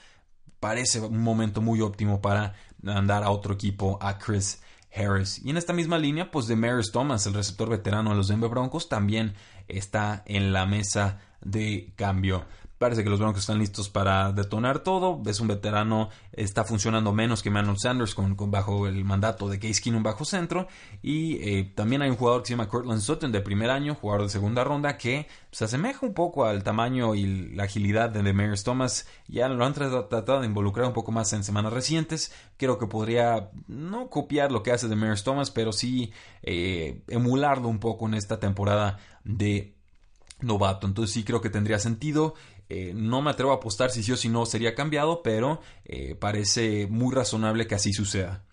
parece 0.61 1.01
un 1.01 1.23
momento 1.23 1.63
muy 1.63 1.81
óptimo 1.81 2.21
para 2.21 2.55
mandar 2.83 3.25
a 3.25 3.31
otro 3.31 3.55
equipo 3.55 3.99
a 4.03 4.19
Chris 4.19 4.61
Harris. 4.95 5.41
Y 5.43 5.49
en 5.49 5.57
esta 5.57 5.73
misma 5.73 5.99
línea, 5.99 6.31
pues 6.31 6.47
de 6.47 6.57
Maris 6.57 6.93
Thomas, 6.93 7.27
el 7.27 7.35
receptor 7.35 7.71
veterano 7.71 8.11
de 8.11 8.17
los 8.17 8.29
Denver 8.29 8.51
Broncos, 8.51 8.91
también 8.91 9.35
está 9.69 10.23
en 10.27 10.53
la 10.53 10.67
mesa 10.67 11.21
de 11.41 11.95
cambio. 11.97 12.45
Parece 12.79 13.03
que 13.03 13.09
los 13.09 13.19
Broncos 13.19 13.41
están 13.41 13.59
listos 13.59 13.89
para 13.89 14.33
detonar 14.33 14.81
todo. 14.81 15.23
Es 15.25 15.41
un 15.41 15.49
veterano, 15.49 16.11
está 16.33 16.63
funcionando 16.63 17.11
menos 17.11 17.43
que 17.43 17.49
Manuel 17.49 17.79
Sanders 17.79 18.15
con, 18.15 18.37
bajo 18.51 18.87
el 18.87 19.03
mandato 19.03 19.49
de 19.49 19.59
Case 19.59 19.81
Keenum 19.81 20.03
bajo 20.03 20.27
centro. 20.27 20.69
Y 21.03 21.37
eh, 21.37 21.73
también 21.75 22.03
hay 22.03 22.11
un 22.11 22.17
jugador 22.17 22.43
que 22.43 22.49
se 22.49 22.53
llama 22.53 22.69
Cortland 22.69 23.01
Sutton 23.01 23.33
de 23.33 23.41
primer 23.41 23.71
año, 23.71 23.95
jugador 23.95 24.25
de 24.25 24.29
segunda 24.29 24.63
ronda, 24.63 24.99
que 24.99 25.27
se 25.51 25.65
asemeja 25.65 26.05
un 26.05 26.13
poco 26.13 26.45
al 26.45 26.63
tamaño 26.65 27.15
y 27.15 27.55
la 27.55 27.65
agilidad 27.65 28.11
de 28.11 28.23
Demarius 28.23 28.63
Thomas. 28.63 29.09
Ya 29.27 29.49
lo 29.49 29.65
han 29.65 29.73
tratado 29.73 30.41
de 30.41 30.47
involucrar 30.47 30.87
un 30.87 30.93
poco 30.93 31.13
más 31.13 31.33
en 31.33 31.45
semanas 31.45 31.73
recientes. 31.73 32.31
Creo 32.59 32.79
que 32.79 32.87
podría 32.87 33.51
no 33.69 34.11
copiar 34.11 34.53
lo 34.53 34.63
que 34.63 34.73
hace 34.73 34.87
Demarius 34.87 35.25
Thomas, 35.25 35.51
pero 35.51 35.73
sí 35.73 36.13
eh, 36.43 37.03
emularlo 37.09 37.69
un 37.69 37.79
poco 37.79 38.07
en 38.07 38.15
esta 38.15 38.39
temporada 38.39 38.99
de 39.25 39.77
novato. 40.41 40.87
Entonces 40.87 41.15
sí 41.15 41.25
creo 41.25 41.41
que 41.41 41.51
tendría 41.51 41.79
sentido. 41.79 42.35
Eh, 42.69 42.93
no 42.95 43.23
me 43.23 43.31
atrevo 43.31 43.53
a 43.53 43.57
apostar 43.57 43.91
si 43.91 44.03
sí 44.03 44.13
o 44.13 44.17
si 44.17 44.29
no 44.29 44.47
sería 44.47 44.75
cambiado, 44.75 45.23
pero 45.23 45.61
eh, 45.85 46.15
parece 46.15 46.87
muy 46.89 47.15
razonable 47.15 47.67
que 47.67 47.75
así 47.75 47.93
suceda. 47.93 48.46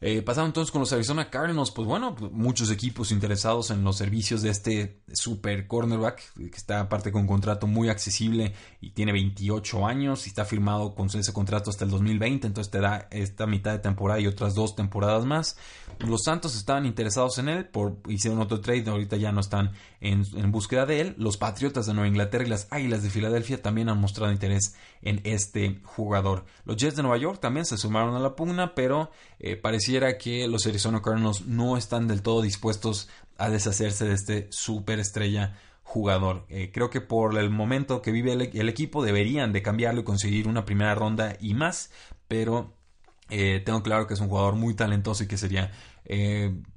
Eh, 0.00 0.20
pasando 0.20 0.46
entonces 0.48 0.70
con 0.70 0.80
los 0.80 0.92
Arizona 0.92 1.30
Cardinals, 1.30 1.70
pues 1.70 1.88
bueno, 1.88 2.14
pues 2.14 2.30
muchos 2.30 2.70
equipos 2.70 3.12
interesados 3.12 3.70
en 3.70 3.82
los 3.82 3.96
servicios 3.96 4.42
de 4.42 4.50
este 4.50 5.00
super 5.12 5.66
cornerback, 5.66 6.34
que 6.34 6.56
está 6.56 6.80
aparte 6.80 7.10
con 7.10 7.22
un 7.22 7.26
contrato 7.26 7.66
muy 7.66 7.88
accesible 7.88 8.52
y 8.80 8.90
tiene 8.90 9.12
28 9.12 9.86
años 9.86 10.26
y 10.26 10.28
está 10.28 10.44
firmado 10.44 10.94
con 10.94 11.06
ese 11.06 11.32
contrato 11.32 11.70
hasta 11.70 11.84
el 11.84 11.90
2020, 11.90 12.46
entonces 12.46 12.70
te 12.70 12.80
da 12.80 13.08
esta 13.10 13.46
mitad 13.46 13.72
de 13.72 13.78
temporada 13.78 14.20
y 14.20 14.26
otras 14.26 14.54
dos 14.54 14.76
temporadas 14.76 15.24
más. 15.24 15.56
Los 16.00 16.24
Santos 16.24 16.56
estaban 16.56 16.84
interesados 16.84 17.38
en 17.38 17.48
él, 17.48 17.70
hicieron 18.08 18.40
otro 18.40 18.60
trade, 18.60 18.90
ahorita 18.90 19.16
ya 19.16 19.32
no 19.32 19.40
están 19.40 19.72
en, 20.00 20.52
búsqueda 20.52 20.84
de 20.84 21.00
él. 21.00 21.14
Los 21.16 21.38
Patriotas 21.38 21.86
de 21.86 21.94
Nueva 21.94 22.08
Inglaterra 22.08 22.44
y 22.44 22.48
las 22.48 22.68
Águilas 22.70 23.02
de 23.02 23.10
Filadelfia 23.10 23.62
también 23.62 23.88
han 23.88 23.98
mostrado 23.98 24.30
interés 24.30 24.74
en 25.00 25.20
este 25.24 25.80
jugador. 25.84 26.44
Los 26.64 26.76
Jets 26.76 26.96
de 26.96 27.02
Nueva 27.02 27.18
York 27.18 27.40
también 27.40 27.64
se 27.64 27.78
sumaron 27.78 28.14
a 28.14 28.20
la 28.20 28.36
pugna, 28.36 28.74
pero 28.74 29.10
eh, 29.38 29.56
que 30.18 30.48
los 30.48 30.66
Arizona 30.66 31.00
Cardinals 31.00 31.46
no 31.46 31.76
están 31.76 32.08
del 32.08 32.22
todo 32.22 32.42
dispuestos 32.42 33.08
a 33.38 33.50
deshacerse 33.50 34.04
de 34.04 34.14
este 34.14 34.48
superestrella 34.50 35.58
jugador. 35.82 36.44
Eh, 36.48 36.70
creo 36.72 36.90
que 36.90 37.00
por 37.00 37.38
el 37.38 37.50
momento 37.50 38.02
que 38.02 38.10
vive 38.10 38.32
el, 38.32 38.68
equipo 38.68 39.04
deberían 39.04 39.52
de 39.52 39.62
cambiarlo 39.62 40.00
y 40.00 40.04
conseguir 40.04 40.48
una 40.48 40.64
primera 40.64 40.94
ronda 40.94 41.36
y 41.40 41.54
más, 41.54 41.90
pero 42.28 42.74
eh, 43.30 43.62
tengo 43.64 43.82
claro 43.82 44.06
que 44.06 44.14
es 44.14 44.20
un 44.20 44.28
jugador 44.28 44.56
muy 44.56 44.74
talentoso 44.74 45.24
y 45.24 45.28
que 45.28 45.36
sería 45.36 45.72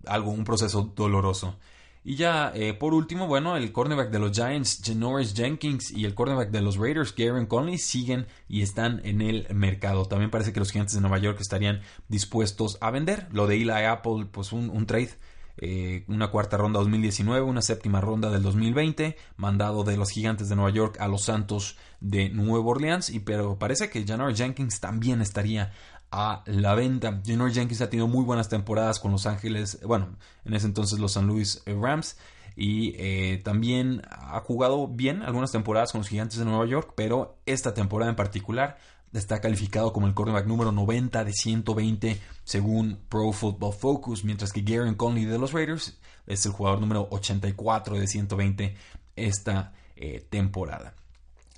algo, 0.05 0.31
un 0.31 0.43
proceso 0.43 0.93
doloroso. 0.95 1.57
Y 2.03 2.15
ya, 2.15 2.51
eh, 2.55 2.73
por 2.73 2.93
último, 2.93 3.27
bueno, 3.27 3.57
el 3.57 3.73
cornerback 3.73 4.09
de 4.09 4.19
los 4.19 4.31
Giants, 4.31 4.81
Janoris 4.83 5.33
Jenkins, 5.33 5.91
y 5.91 6.05
el 6.05 6.15
cornerback 6.15 6.49
de 6.49 6.61
los 6.61 6.77
Raiders, 6.77 7.13
Garen 7.13 7.45
Conley, 7.45 7.77
siguen 7.77 8.25
y 8.47 8.61
están 8.61 9.01
en 9.03 9.21
el 9.21 9.47
mercado. 9.53 10.05
También 10.05 10.31
parece 10.31 10.53
que 10.53 10.59
los 10.59 10.71
gigantes 10.71 10.95
de 10.95 11.01
Nueva 11.01 11.17
York 11.17 11.39
estarían 11.41 11.81
dispuestos 12.07 12.77
a 12.79 12.91
vender. 12.91 13.27
Lo 13.31 13.47
de 13.47 13.55
Eli 13.55 13.69
Apple, 13.69 14.27
pues 14.31 14.53
un, 14.53 14.85
trade. 14.85 15.11
Eh, 15.57 16.05
una 16.07 16.29
cuarta 16.29 16.55
ronda 16.55 16.79
2019, 16.79 17.41
una 17.41 17.61
séptima 17.61 17.99
ronda 17.99 18.31
del 18.31 18.43
2020, 18.43 19.17
mandado 19.35 19.83
de 19.83 19.97
los 19.97 20.09
gigantes 20.09 20.47
de 20.47 20.55
Nueva 20.55 20.71
York 20.71 20.95
a 21.01 21.09
los 21.09 21.25
Santos 21.25 21.77
de 21.99 22.29
Nueva 22.29 22.65
Orleans, 22.65 23.09
y 23.09 23.19
pero 23.19 23.59
parece 23.59 23.89
que 23.89 24.05
Janoris 24.05 24.37
Jenkins 24.37 24.79
también 24.79 25.19
estaría 25.19 25.73
a 26.11 26.43
la 26.45 26.75
venta. 26.75 27.21
Junior 27.25 27.51
Jenkins 27.51 27.81
ha 27.81 27.89
tenido 27.89 28.07
muy 28.07 28.23
buenas 28.23 28.49
temporadas 28.49 28.99
con 28.99 29.11
Los 29.11 29.25
Ángeles, 29.25 29.79
bueno, 29.85 30.15
en 30.45 30.53
ese 30.53 30.67
entonces 30.67 30.99
los 30.99 31.13
San 31.13 31.27
Luis 31.27 31.61
eh, 31.65 31.77
Rams. 31.79 32.17
Y 32.55 32.95
eh, 32.97 33.41
también 33.43 34.01
ha 34.09 34.39
jugado 34.41 34.87
bien 34.87 35.21
algunas 35.21 35.51
temporadas 35.51 35.91
con 35.91 35.99
los 35.99 36.09
Gigantes 36.09 36.39
de 36.39 36.45
Nueva 36.45 36.65
York, 36.65 36.93
pero 36.95 37.37
esta 37.45 37.73
temporada 37.73 38.09
en 38.09 38.17
particular 38.17 38.77
está 39.13 39.39
calificado 39.39 39.93
como 39.93 40.07
el 40.07 40.13
cornerback 40.13 40.45
número 40.45 40.71
90 40.73 41.23
de 41.23 41.31
120 41.31 42.19
según 42.43 42.99
Pro 43.07 43.31
Football 43.31 43.73
Focus, 43.73 44.25
mientras 44.25 44.51
que 44.51 44.61
Garen 44.61 44.95
Conley 44.95 45.23
de 45.23 45.39
los 45.39 45.53
Raiders 45.53 45.99
es 46.27 46.45
el 46.45 46.51
jugador 46.51 46.81
número 46.81 47.07
84 47.11 47.97
de 47.97 48.07
120 48.07 48.75
esta 49.15 49.71
eh, 49.95 50.27
temporada. 50.29 50.95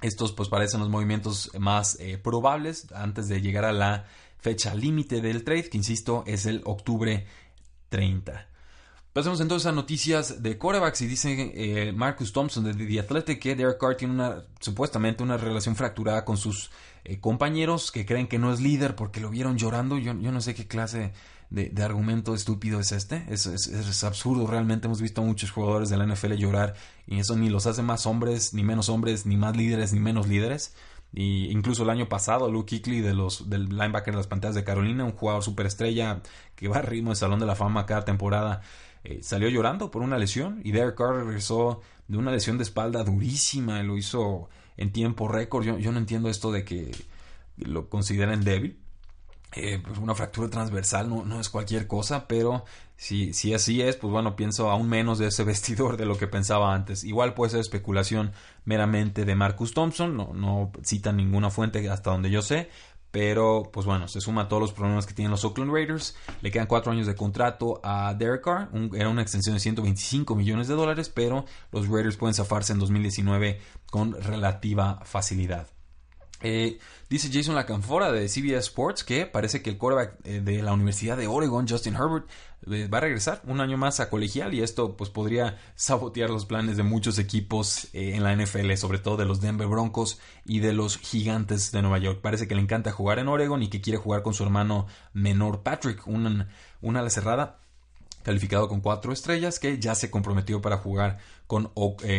Estos 0.02 0.34
pues 0.34 0.50
parecen 0.50 0.82
los 0.82 0.90
movimientos 0.90 1.52
más 1.58 1.98
probables 2.22 2.92
antes 2.92 3.28
de 3.28 3.42
llegar 3.42 3.66
a 3.66 3.72
la 3.72 4.06
fecha 4.42 4.76
límite 4.76 5.22
del 5.22 5.44
trade, 5.44 5.70
que 5.70 5.78
insisto 5.78 6.24
es 6.28 6.46
el 6.46 6.62
octubre 6.66 7.26
30. 7.90 8.48
Pasemos 9.14 9.42
entonces 9.42 9.68
a 9.68 9.74
noticias 9.74 10.42
de 10.42 10.58
corebacks 10.58 11.02
y 11.02 11.08
dice 11.08 11.52
eh, 11.54 11.92
Marcus 11.92 12.32
Thompson 12.32 12.64
de 12.64 12.74
The 12.74 13.00
Athletic 13.02 13.40
que 13.40 13.56
Derek 13.56 13.78
Carr 13.78 13.98
tiene 13.98 14.14
una, 14.14 14.44
supuestamente 14.62 15.22
una 15.22 15.36
relación 15.36 15.76
fracturada 15.76 16.24
con 16.24 16.38
sus 16.38 16.72
eh, 17.04 17.20
compañeros 17.20 17.92
que 17.92 18.06
creen 18.06 18.28
que 18.28 18.40
no 18.40 18.54
es 18.54 18.62
líder 18.62 18.96
porque 18.96 19.20
lo 19.20 19.30
vieron 19.30 19.58
llorando. 19.58 19.98
Yo, 19.98 20.14
yo 20.14 20.32
no 20.32 20.40
sé 20.40 20.56
qué 20.56 20.66
clase 20.66 21.12
de, 21.50 21.84
argumento 21.84 22.34
estúpido 22.34 22.80
es 22.80 22.94
este. 22.94 23.26
Es, 23.28 23.46
es, 23.46 24.04
absurdo, 24.06 24.48
realmente 24.48 24.88
hemos 24.88 25.02
visto 25.02 25.22
a 25.22 25.26
muchos 25.26 25.52
jugadores 25.52 25.90
de 25.90 25.98
la 25.98 26.06
NFL 26.08 26.34
llorar 26.36 26.76
y 27.06 27.20
eso 27.20 27.36
ni 27.36 27.50
los 27.50 27.68
hace 27.68 27.84
más 27.84 28.06
hombres, 28.06 28.54
ni 28.54 28.64
menos 28.64 28.88
hombres, 28.88 29.26
ni 29.26 29.36
más 29.36 29.56
líderes, 29.56 29.92
ni 29.92 30.00
menos 30.00 30.28
líderes. 30.28 30.74
Y 31.14 31.52
incluso 31.52 31.84
el 31.84 31.90
año 31.90 32.08
pasado, 32.08 32.50
Luke 32.50 32.70
Kuechly 32.70 33.02
de 33.02 33.14
los, 33.14 33.50
del 33.50 33.70
linebacker 33.70 34.14
de 34.14 34.18
las 34.18 34.28
pantallas 34.28 34.56
de 34.56 34.64
Carolina, 34.64 35.04
un 35.04 35.12
jugador 35.12 35.44
superestrella 35.44 36.22
que 36.56 36.68
va 36.68 36.78
a 36.78 36.82
ritmo 36.82 37.10
de 37.10 37.18
Salón 37.18 37.40
de 37.40 37.46
la 37.46 37.56
Fama 37.56 37.86
cada 37.86 38.06
temporada, 38.06 38.62
eh, 39.04 39.20
salió 39.22 39.50
llorando 39.50 39.92
por 39.92 40.04
una 40.04 40.18
lesión. 40.18 40.62
Y 40.64 40.72
Derek 40.72 40.96
Carr 40.96 41.26
regresó 41.26 41.82
de 42.08 42.18
una 42.18 42.32
lesión 42.32 42.58
de 42.58 42.64
espalda 42.64 43.04
durísima, 43.04 43.84
lo 43.84 43.98
hizo 43.98 44.50
en 44.78 44.92
tiempo 44.92 45.28
récord. 45.28 45.66
Yo, 45.66 45.78
yo 45.78 45.92
no 45.92 45.98
entiendo 45.98 46.30
esto 46.30 46.52
de 46.52 46.64
que 46.64 46.92
lo 47.58 47.90
consideren 47.90 48.44
débil. 48.44 48.80
Eh, 49.54 49.82
pues 49.86 50.00
una 50.00 50.16
fractura 50.16 50.50
transversal 50.50 51.10
no, 51.10 51.26
no, 51.26 51.42
es 51.42 51.50
cualquier 51.50 51.86
cosa, 51.86 52.26
pero 52.26 52.64
si, 53.02 53.34
si 53.34 53.52
así 53.56 53.82
es, 53.82 53.96
pues 53.96 54.12
bueno, 54.12 54.36
pienso 54.36 54.70
aún 54.70 54.88
menos 54.88 55.18
de 55.18 55.26
ese 55.26 55.44
vestidor 55.52 55.98
de 55.98 56.06
lo 56.06 56.20
que 56.20 56.28
pensaba 56.28 56.76
antes. 56.76 57.04
Igual 57.04 57.34
puede 57.34 57.50
ser 57.50 57.60
especulación 57.60 58.32
meramente 58.64 59.26
de 59.26 59.34
Marcus 59.34 59.74
Thompson, 59.74 60.16
no, 60.16 60.34
no 60.36 60.72
citan 60.86 61.18
ninguna 61.18 61.50
fuente 61.50 61.90
hasta 61.90 62.12
donde 62.12 62.30
yo 62.30 62.44
sé, 62.44 62.70
pero 63.10 63.72
pues 63.74 63.88
bueno, 63.88 64.08
se 64.08 64.22
suma 64.22 64.44
a 64.44 64.48
todos 64.48 64.62
los 64.62 64.72
problemas 64.72 65.08
que 65.08 65.16
tienen 65.16 65.32
los 65.32 65.44
Oakland 65.44 65.74
Raiders. 65.74 66.16
Le 66.44 66.52
quedan 66.52 66.68
cuatro 66.68 66.92
años 66.92 67.08
de 67.08 67.16
contrato 67.16 67.82
a 67.84 68.14
Derek 68.14 68.44
Carr, 68.44 68.70
era 68.94 69.10
una 69.10 69.24
extensión 69.24 69.56
de 69.56 69.62
125 69.62 70.36
millones 70.36 70.68
de 70.68 70.76
dólares, 70.76 71.10
pero 71.10 71.46
los 71.72 71.88
Raiders 71.88 72.18
pueden 72.18 72.36
zafarse 72.36 72.72
en 72.74 72.78
2019 72.78 73.60
con 73.90 74.14
relativa 74.14 75.00
facilidad. 75.06 75.68
Eh, 76.44 76.80
dice 77.10 77.30
Jason 77.32 77.54
Lacanfora 77.54 78.12
de 78.12 78.28
CBS 78.28 78.70
Sports 78.70 79.04
que 79.04 79.28
parece 79.28 79.62
que 79.62 79.70
el 79.70 79.78
quarterback 79.78 80.16
eh, 80.24 80.42
de 80.42 80.64
la 80.64 80.74
Universidad 80.74 81.16
de 81.16 81.28
Oregon, 81.28 81.68
Justin 81.68 81.94
Herbert, 81.96 82.28
va 82.68 82.98
a 83.00 83.02
regresar 83.02 83.42
un 83.46 83.60
año 83.60 83.78
más 83.78 84.00
a 84.00 84.10
colegial 84.10 84.54
y 84.54 84.62
esto 84.62 84.96
pues 84.96 85.10
podría 85.10 85.58
sabotear 85.76 86.30
los 86.30 86.46
planes 86.46 86.78
de 86.78 86.84
muchos 86.84 87.18
equipos 87.18 87.88
en 87.94 88.24
la 88.24 88.36
NFL, 88.36 88.74
sobre 88.76 89.00
todo 89.00 89.18
de 89.18 89.26
los 89.26 89.42
Denver 89.42 89.68
Broncos 89.68 90.20
y 90.46 90.60
de 90.60 90.74
los 90.74 90.98
Gigantes 90.98 91.72
de 91.72 91.82
Nueva 91.82 91.98
York. 91.98 92.20
Parece 92.22 92.48
que 92.48 92.56
le 92.56 92.62
encanta 92.62 92.92
jugar 92.92 93.20
en 93.20 93.28
Oregon 93.28 93.64
y 93.64 93.70
que 93.70 93.82
quiere 93.82 93.98
jugar 93.98 94.22
con 94.22 94.34
su 94.34 94.44
hermano 94.44 94.86
menor 95.14 95.64
Patrick, 95.64 96.06
una, 96.06 96.50
una 96.82 97.00
ala 97.00 97.10
cerrada 97.10 97.60
calificado 98.24 98.68
con 98.68 98.82
cuatro 98.82 99.12
estrellas 99.12 99.60
que 99.60 99.80
ya 99.80 99.96
se 99.96 100.12
comprometió 100.12 100.62
para 100.62 100.78
jugar 100.78 101.18
con, 101.48 101.72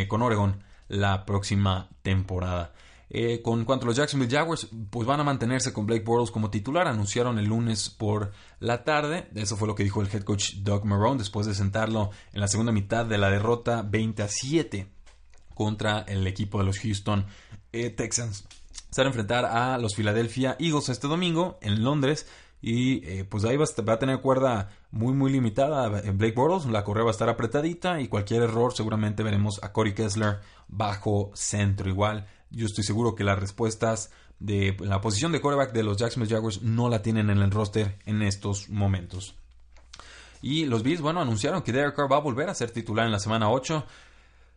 con 0.07 0.21
Oregon 0.21 0.61
la 0.89 1.25
próxima 1.25 1.89
temporada. 2.01 2.73
Eh, 3.15 3.43
con 3.43 3.63
cuanto 3.63 3.85
a 3.85 3.87
los 3.89 3.95
Jacksonville 3.95 4.35
Jaguars, 4.35 4.67
pues 4.89 5.07
van 5.07 5.19
a 5.19 5.23
mantenerse 5.23 5.71
con 5.71 5.85
Blake 5.85 6.03
Bortles 6.03 6.31
como 6.31 6.49
titular. 6.49 6.87
Anunciaron 6.87 7.37
el 7.37 7.45
lunes 7.45 7.91
por 7.91 8.31
la 8.59 8.83
tarde. 8.83 9.29
Eso 9.35 9.55
fue 9.55 9.67
lo 9.67 9.75
que 9.75 9.83
dijo 9.83 10.01
el 10.01 10.09
head 10.11 10.23
coach 10.23 10.55
Doug 10.63 10.83
Marrone 10.85 11.19
después 11.19 11.45
de 11.45 11.53
sentarlo 11.53 12.09
en 12.33 12.41
la 12.41 12.47
segunda 12.47 12.71
mitad 12.71 13.05
de 13.05 13.19
la 13.19 13.29
derrota 13.29 13.83
20 13.83 14.23
a 14.23 14.27
7 14.27 14.87
contra 15.53 15.99
el 16.07 16.25
equipo 16.25 16.57
de 16.57 16.63
los 16.65 16.79
Houston 16.79 17.27
eh, 17.71 17.91
Texans. 17.91 18.47
Se 18.89 19.01
van 19.01 19.07
a 19.07 19.09
enfrentar 19.09 19.45
a 19.45 19.77
los 19.77 19.93
Philadelphia 19.93 20.55
Eagles 20.59 20.89
este 20.89 21.07
domingo 21.07 21.59
en 21.61 21.83
Londres. 21.83 22.27
Y 22.63 23.05
eh, 23.05 23.25
pues 23.25 23.43
ahí 23.45 23.57
va 23.57 23.65
a, 23.65 23.99
tener 23.99 24.21
cuerda 24.21 24.69
muy 24.89 25.13
muy 25.13 25.31
limitada 25.31 25.99
en 25.99 26.17
Blake 26.17 26.33
Bortles. 26.33 26.65
La 26.65 26.83
correa 26.83 27.03
va 27.03 27.11
a 27.11 27.11
estar 27.11 27.29
apretadita 27.29 28.01
y 28.01 28.07
cualquier 28.07 28.41
error 28.41 28.73
seguramente 28.73 29.21
veremos 29.21 29.59
a 29.61 29.71
Corey 29.71 29.93
Kessler 29.93 30.39
bajo 30.67 31.29
centro. 31.35 31.89
Igual 31.89 32.25
yo 32.53 32.65
estoy 32.65 32.83
seguro 32.83 33.15
que 33.15 33.23
las 33.23 33.39
respuestas 33.39 34.11
de 34.39 34.75
la 34.79 35.01
posición 35.01 35.31
de 35.31 35.41
quarterback 35.41 35.73
de 35.73 35.83
los 35.83 35.97
Jacksonville 35.97 36.33
Jaguars 36.33 36.61
no 36.61 36.89
la 36.89 37.01
tienen 37.01 37.29
en 37.29 37.39
el 37.39 37.51
roster 37.51 37.97
en 38.05 38.21
estos 38.21 38.69
momentos. 38.69 39.35
Y 40.41 40.65
los 40.65 40.83
Bills, 40.83 41.01
bueno, 41.01 41.21
anunciaron 41.21 41.61
que 41.61 41.71
Derek 41.71 41.95
Carr 41.95 42.11
va 42.11 42.17
a 42.17 42.21
volver 42.21 42.49
a 42.49 42.53
ser 42.53 42.71
titular 42.71 43.05
en 43.05 43.13
la 43.13 43.19
semana 43.19 43.49
8. 43.49 43.85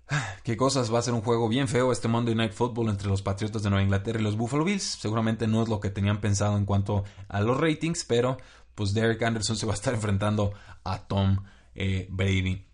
Qué 0.43 0.57
cosas, 0.57 0.93
va 0.93 0.99
a 0.99 1.03
ser 1.03 1.15
un 1.15 1.23
juego 1.23 1.49
bien 1.49 1.69
feo 1.69 1.93
este 1.93 2.09
Monday 2.09 2.35
Night 2.35 2.53
Football 2.53 2.89
entre 2.89 3.09
los 3.09 3.23
Patriotas 3.23 3.63
de 3.63 3.71
Nueva 3.71 3.85
Inglaterra 3.85 4.19
y 4.19 4.23
los 4.23 4.37
Buffalo 4.37 4.65
Bills. 4.65 4.83
Seguramente 4.83 5.47
no 5.47 5.63
es 5.63 5.69
lo 5.69 5.79
que 5.79 5.91
tenían 5.91 6.21
pensado 6.21 6.57
en 6.57 6.65
cuanto 6.65 7.05
a 7.29 7.41
los 7.41 7.59
ratings, 7.59 8.05
pero 8.05 8.37
pues 8.75 8.93
Derek 8.93 9.23
Anderson 9.23 9.57
se 9.57 9.67
va 9.67 9.73
a 9.73 9.77
estar 9.77 9.95
enfrentando 9.95 10.53
a 10.83 11.07
Tom 11.07 11.39
eh, 11.75 12.09
Brady. 12.11 12.67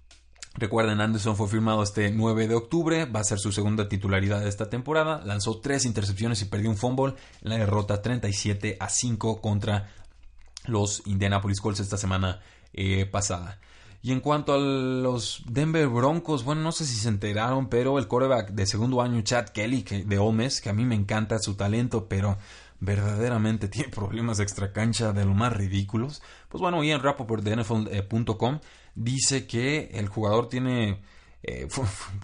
Recuerden, 0.55 1.01
Anderson 1.01 1.35
fue 1.35 1.49
firmado 1.49 1.83
este 1.83 2.11
9 2.11 2.47
de 2.47 2.55
octubre, 2.55 3.07
va 3.07 3.21
a 3.21 3.25
ser 3.25 3.39
su 3.39 3.53
segunda 3.53 3.89
titularidad 3.89 4.41
de 4.41 4.51
esta 4.51 4.69
temporada, 4.69 5.23
lanzó 5.25 5.61
tres 5.61 5.87
intercepciones 5.87 6.43
y 6.43 6.45
perdió 6.45 6.69
un 6.69 6.77
fumble 6.77 7.15
en 7.41 7.51
la 7.51 7.57
derrota 7.57 8.03
37 8.03 8.77
a 8.79 8.89
5 8.91 9.41
contra 9.41 9.89
los 10.67 11.03
Indianapolis 11.07 11.61
Colts 11.61 11.81
esta 11.81 11.97
semana 11.97 12.41
eh, 12.75 13.07
pasada. 13.07 13.59
Y 14.03 14.13
en 14.13 14.21
cuanto 14.21 14.53
a 14.53 14.59
los 14.59 15.43
Denver 15.47 15.89
Broncos, 15.89 16.45
bueno, 16.45 16.61
no 16.61 16.73
sé 16.73 16.85
si 16.85 16.97
se 16.97 17.09
enteraron, 17.09 17.69
pero 17.69 17.99
el 17.99 18.09
quarterback 18.09 18.51
de 18.51 18.67
segundo 18.67 19.01
año, 19.01 19.23
Chad 19.23 19.51
Kelly, 19.51 19.83
de 19.83 20.19
Ole 20.19 20.51
que 20.63 20.69
a 20.69 20.73
mí 20.73 20.85
me 20.85 20.97
encanta 20.97 21.39
su 21.39 21.55
talento, 21.55 22.09
pero 22.09 22.37
verdaderamente 22.81 23.69
tiene 23.69 23.89
problemas 23.89 24.39
de 24.39 24.43
extracancha 24.43 25.13
de 25.13 25.25
lo 25.25 25.35
más 25.35 25.53
ridículos. 25.53 26.21
Pues 26.49 26.61
bueno, 26.61 26.83
Ian 26.83 27.01
Rappaport 27.01 27.43
de 27.43 27.57
NFL.com 27.57 28.59
dice 28.95 29.47
que 29.47 29.91
el 29.95 30.09
jugador 30.09 30.49
tiene... 30.49 31.03
Eh, 31.45 31.67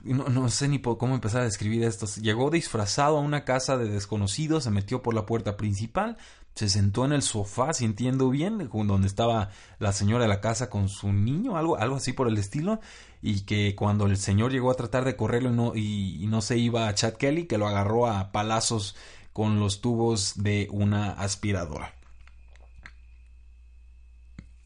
no, 0.05 0.49
sé 0.49 0.69
ni 0.69 0.81
cómo 0.81 1.15
empezar 1.15 1.41
a 1.41 1.45
describir 1.45 1.83
esto. 1.83 2.07
Llegó 2.21 2.51
disfrazado 2.51 3.19
a 3.19 3.21
una 3.21 3.45
casa 3.45 3.77
de 3.77 3.89
desconocidos, 3.89 4.65
se 4.65 4.71
metió 4.71 5.03
por 5.03 5.13
la 5.13 5.27
puerta 5.27 5.57
principal, 5.57 6.17
se 6.55 6.69
sentó 6.69 7.05
en 7.05 7.13
el 7.13 7.23
sofá 7.23 7.73
sintiendo 7.73 8.31
bien, 8.31 8.71
donde 8.73 9.09
estaba 9.09 9.51
la 9.81 9.93
señora 9.93 10.23
de 10.23 10.29
la 10.29 10.41
casa 10.41 10.71
con 10.71 10.89
su 10.89 11.13
niño, 11.13 11.57
algo, 11.57 11.77
algo 11.77 11.97
así 11.97 12.13
por 12.13 12.29
el 12.29 12.39
estilo, 12.39 12.81
y 13.21 13.41
que 13.41 13.75
cuando 13.75 14.07
el 14.07 14.19
señor 14.19 14.53
llegó 14.53 14.71
a 14.71 14.77
tratar 14.77 15.05
de 15.05 15.17
correrlo 15.17 15.51
no, 15.51 15.75
y 15.75 16.25
no 16.29 16.41
se 16.41 16.57
iba 16.57 16.87
a 16.87 16.95
Chad 16.95 17.15
Kelly, 17.15 17.47
que 17.47 17.59
lo 17.59 17.67
agarró 17.67 18.07
a 18.07 18.31
palazos 18.31 18.95
con 19.33 19.59
los 19.59 19.81
tubos 19.81 20.35
de 20.37 20.69
una 20.71 21.11
aspiradora. 21.13 21.98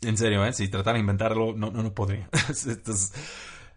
En 0.03 0.17
serio, 0.17 0.45
¿eh? 0.45 0.53
si 0.53 0.69
tratara 0.69 0.95
de 0.95 1.01
inventarlo, 1.01 1.55
no, 1.55 1.71
no, 1.71 1.95
podría. 1.95 2.29
esto 2.49 2.93
es, 2.93 3.13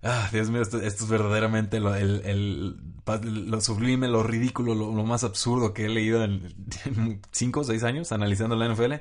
ah, 0.02 0.28
Dios 0.32 0.50
mío, 0.50 0.62
esto, 0.62 0.82
es 0.82 1.08
verdaderamente 1.08 1.80
lo, 1.80 3.62
sublime, 3.62 4.08
lo 4.08 4.24
ridículo, 4.24 4.74
lo, 4.74 4.92
más 5.04 5.24
absurdo 5.24 5.72
que 5.72 5.86
he 5.86 5.90
leído 5.90 6.24
en, 6.24 6.56
cinco 7.32 7.60
o 7.60 7.64
seis 7.64 7.84
años 7.84 8.12
analizando 8.12 8.56
la 8.56 8.68
NFL. 8.68 8.94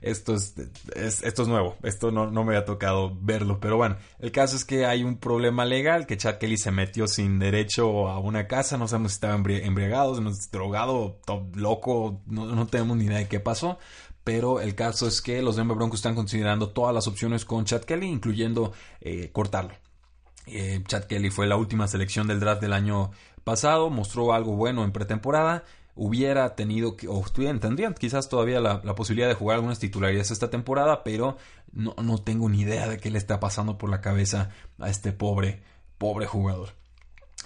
Esto 0.00 0.34
es, 0.34 0.54
esto 0.94 1.42
es 1.42 1.48
nuevo, 1.48 1.76
esto 1.82 2.10
no, 2.10 2.30
no 2.30 2.44
me 2.44 2.56
había 2.56 2.64
tocado 2.64 3.14
verlo. 3.20 3.60
Pero 3.60 3.76
bueno, 3.76 3.98
el 4.18 4.32
caso 4.32 4.56
es 4.56 4.64
que 4.64 4.86
hay 4.86 5.04
un 5.04 5.18
problema 5.18 5.66
legal, 5.66 6.06
que 6.06 6.16
Chad 6.16 6.38
Kelly 6.38 6.56
se 6.56 6.70
metió 6.70 7.06
sin 7.08 7.38
derecho 7.38 8.08
a 8.08 8.18
una 8.18 8.46
casa, 8.46 8.78
no 8.78 8.88
sabemos 8.88 9.12
si 9.12 9.16
estaba 9.16 9.34
embriagado, 9.34 10.18
drogado, 10.50 11.20
loco, 11.54 12.22
no, 12.26 12.46
no 12.46 12.66
tenemos 12.68 12.96
ni 12.96 13.04
idea 13.04 13.18
de 13.18 13.28
qué 13.28 13.38
pasó 13.38 13.78
pero 14.30 14.60
el 14.60 14.76
caso 14.76 15.08
es 15.08 15.20
que 15.22 15.42
los 15.42 15.56
Denver 15.56 15.76
Broncos 15.76 15.98
están 15.98 16.14
considerando 16.14 16.68
todas 16.68 16.94
las 16.94 17.08
opciones 17.08 17.44
con 17.44 17.64
Chad 17.64 17.80
Kelly, 17.80 18.06
incluyendo 18.06 18.72
eh, 19.00 19.30
cortarlo. 19.32 19.72
Eh, 20.46 20.84
Chad 20.86 21.06
Kelly 21.06 21.30
fue 21.30 21.48
la 21.48 21.56
última 21.56 21.88
selección 21.88 22.28
del 22.28 22.38
draft 22.38 22.62
del 22.62 22.72
año 22.72 23.10
pasado, 23.42 23.90
mostró 23.90 24.32
algo 24.32 24.54
bueno 24.54 24.84
en 24.84 24.92
pretemporada, 24.92 25.64
hubiera 25.96 26.54
tenido, 26.54 26.96
o 27.08 27.24
tendrían 27.58 27.92
quizás 27.94 28.28
todavía 28.28 28.60
la, 28.60 28.80
posibilidad 28.94 29.26
de 29.26 29.34
jugar 29.34 29.56
algunas 29.56 29.80
titularidades 29.80 30.30
esta 30.30 30.48
temporada, 30.48 31.02
pero 31.02 31.36
no, 31.72 31.96
no 32.00 32.18
tengo 32.18 32.48
ni 32.48 32.60
idea 32.60 32.88
de 32.88 32.98
qué 32.98 33.10
le 33.10 33.18
está 33.18 33.40
pasando 33.40 33.78
por 33.78 33.90
la 33.90 34.00
cabeza 34.00 34.50
a 34.78 34.90
este 34.90 35.12
pobre, 35.12 35.64
pobre 35.98 36.26
jugador. 36.26 36.68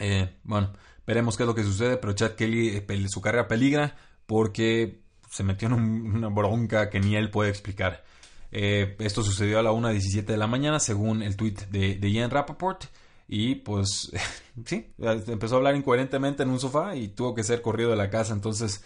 Eh, 0.00 0.36
bueno, 0.42 0.74
veremos 1.06 1.38
qué 1.38 1.44
es 1.44 1.46
lo 1.46 1.54
que 1.54 1.64
sucede, 1.64 1.96
pero 1.96 2.12
Chad 2.12 2.32
Kelly, 2.32 2.84
su 3.08 3.22
carrera 3.22 3.48
peligra 3.48 3.96
porque 4.26 5.03
se 5.34 5.42
metió 5.42 5.66
en 5.66 5.74
una 5.74 6.28
bronca 6.28 6.88
que 6.90 7.00
ni 7.00 7.16
él 7.16 7.28
puede 7.28 7.50
explicar. 7.50 8.04
Eh, 8.52 8.94
esto 9.00 9.24
sucedió 9.24 9.58
a 9.58 9.64
la 9.64 9.72
1.17 9.72 10.26
de 10.26 10.36
la 10.36 10.46
mañana, 10.46 10.78
según 10.78 11.22
el 11.22 11.36
tweet 11.36 11.56
de, 11.70 11.98
Ian 12.08 12.30
Rappaport. 12.30 12.84
Y 13.26 13.56
pues, 13.56 14.12
sí, 14.64 14.92
empezó 14.96 15.56
a 15.56 15.58
hablar 15.58 15.74
incoherentemente 15.74 16.44
en 16.44 16.50
un 16.50 16.60
sofá 16.60 16.94
y 16.94 17.08
tuvo 17.08 17.34
que 17.34 17.42
ser 17.42 17.62
corrido 17.62 17.90
de 17.90 17.96
la 17.96 18.10
casa. 18.10 18.32
Entonces, 18.32 18.84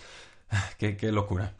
qué, 0.78 0.96
qué 0.96 1.12
locura. 1.12 1.54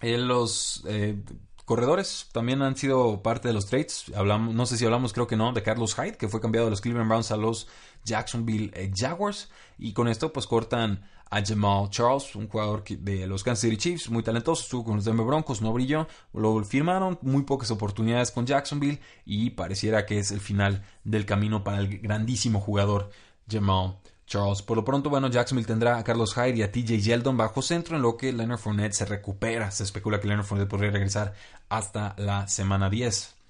Eh, 0.00 0.18
los 0.18 0.84
eh, 0.86 1.20
corredores 1.64 2.28
también 2.30 2.62
han 2.62 2.76
sido 2.76 3.24
parte 3.24 3.48
de 3.48 3.54
los 3.54 3.66
trades. 3.66 4.04
Hablamos, 4.14 4.54
no 4.54 4.66
sé 4.66 4.76
si 4.76 4.84
hablamos, 4.84 5.12
creo 5.12 5.26
que 5.26 5.36
no, 5.36 5.52
de 5.52 5.64
Carlos 5.64 5.96
Hyde, 5.96 6.16
que 6.16 6.28
fue 6.28 6.40
cambiado 6.40 6.68
de 6.68 6.70
los 6.70 6.80
Cleveland 6.80 7.08
Browns 7.08 7.32
a 7.32 7.36
los 7.36 7.66
Jacksonville 8.04 8.92
Jaguars. 8.94 9.50
Y 9.78 9.94
con 9.94 10.06
esto, 10.06 10.32
pues 10.32 10.46
cortan 10.46 11.10
a 11.32 11.42
Jamal 11.42 11.88
Charles, 11.88 12.36
un 12.36 12.46
jugador 12.46 12.84
de 12.84 13.26
los 13.26 13.42
Kansas 13.42 13.62
City 13.62 13.78
Chiefs, 13.78 14.10
muy 14.10 14.22
talentoso, 14.22 14.62
estuvo 14.62 14.84
con 14.84 14.96
los 14.96 15.06
Denver 15.06 15.24
Broncos, 15.24 15.62
no 15.62 15.72
brilló, 15.72 16.06
lo 16.34 16.62
firmaron, 16.62 17.18
muy 17.22 17.44
pocas 17.44 17.70
oportunidades 17.70 18.30
con 18.30 18.44
Jacksonville 18.44 19.00
y 19.24 19.48
pareciera 19.50 20.04
que 20.04 20.18
es 20.18 20.30
el 20.30 20.40
final 20.40 20.84
del 21.04 21.24
camino 21.24 21.64
para 21.64 21.78
el 21.78 22.00
grandísimo 22.00 22.60
jugador 22.60 23.08
Jamal 23.50 23.96
Charles. 24.26 24.60
Por 24.60 24.76
lo 24.76 24.84
pronto, 24.84 25.08
bueno, 25.08 25.28
Jacksonville 25.28 25.66
tendrá 25.66 25.96
a 25.96 26.04
Carlos 26.04 26.34
Hyde 26.34 26.58
y 26.58 26.62
a 26.62 26.70
TJ 26.70 27.00
Yeldon 27.00 27.38
bajo 27.38 27.62
centro, 27.62 27.96
en 27.96 28.02
lo 28.02 28.18
que 28.18 28.30
Leonard 28.34 28.58
Fournette 28.58 28.92
se 28.92 29.06
recupera. 29.06 29.70
Se 29.70 29.84
especula 29.84 30.20
que 30.20 30.28
Leonard 30.28 30.44
Fournette 30.44 30.68
podría 30.68 30.90
regresar 30.90 31.32
hasta 31.70 32.14
la 32.18 32.46
semana 32.46 32.90
10. 32.90 33.41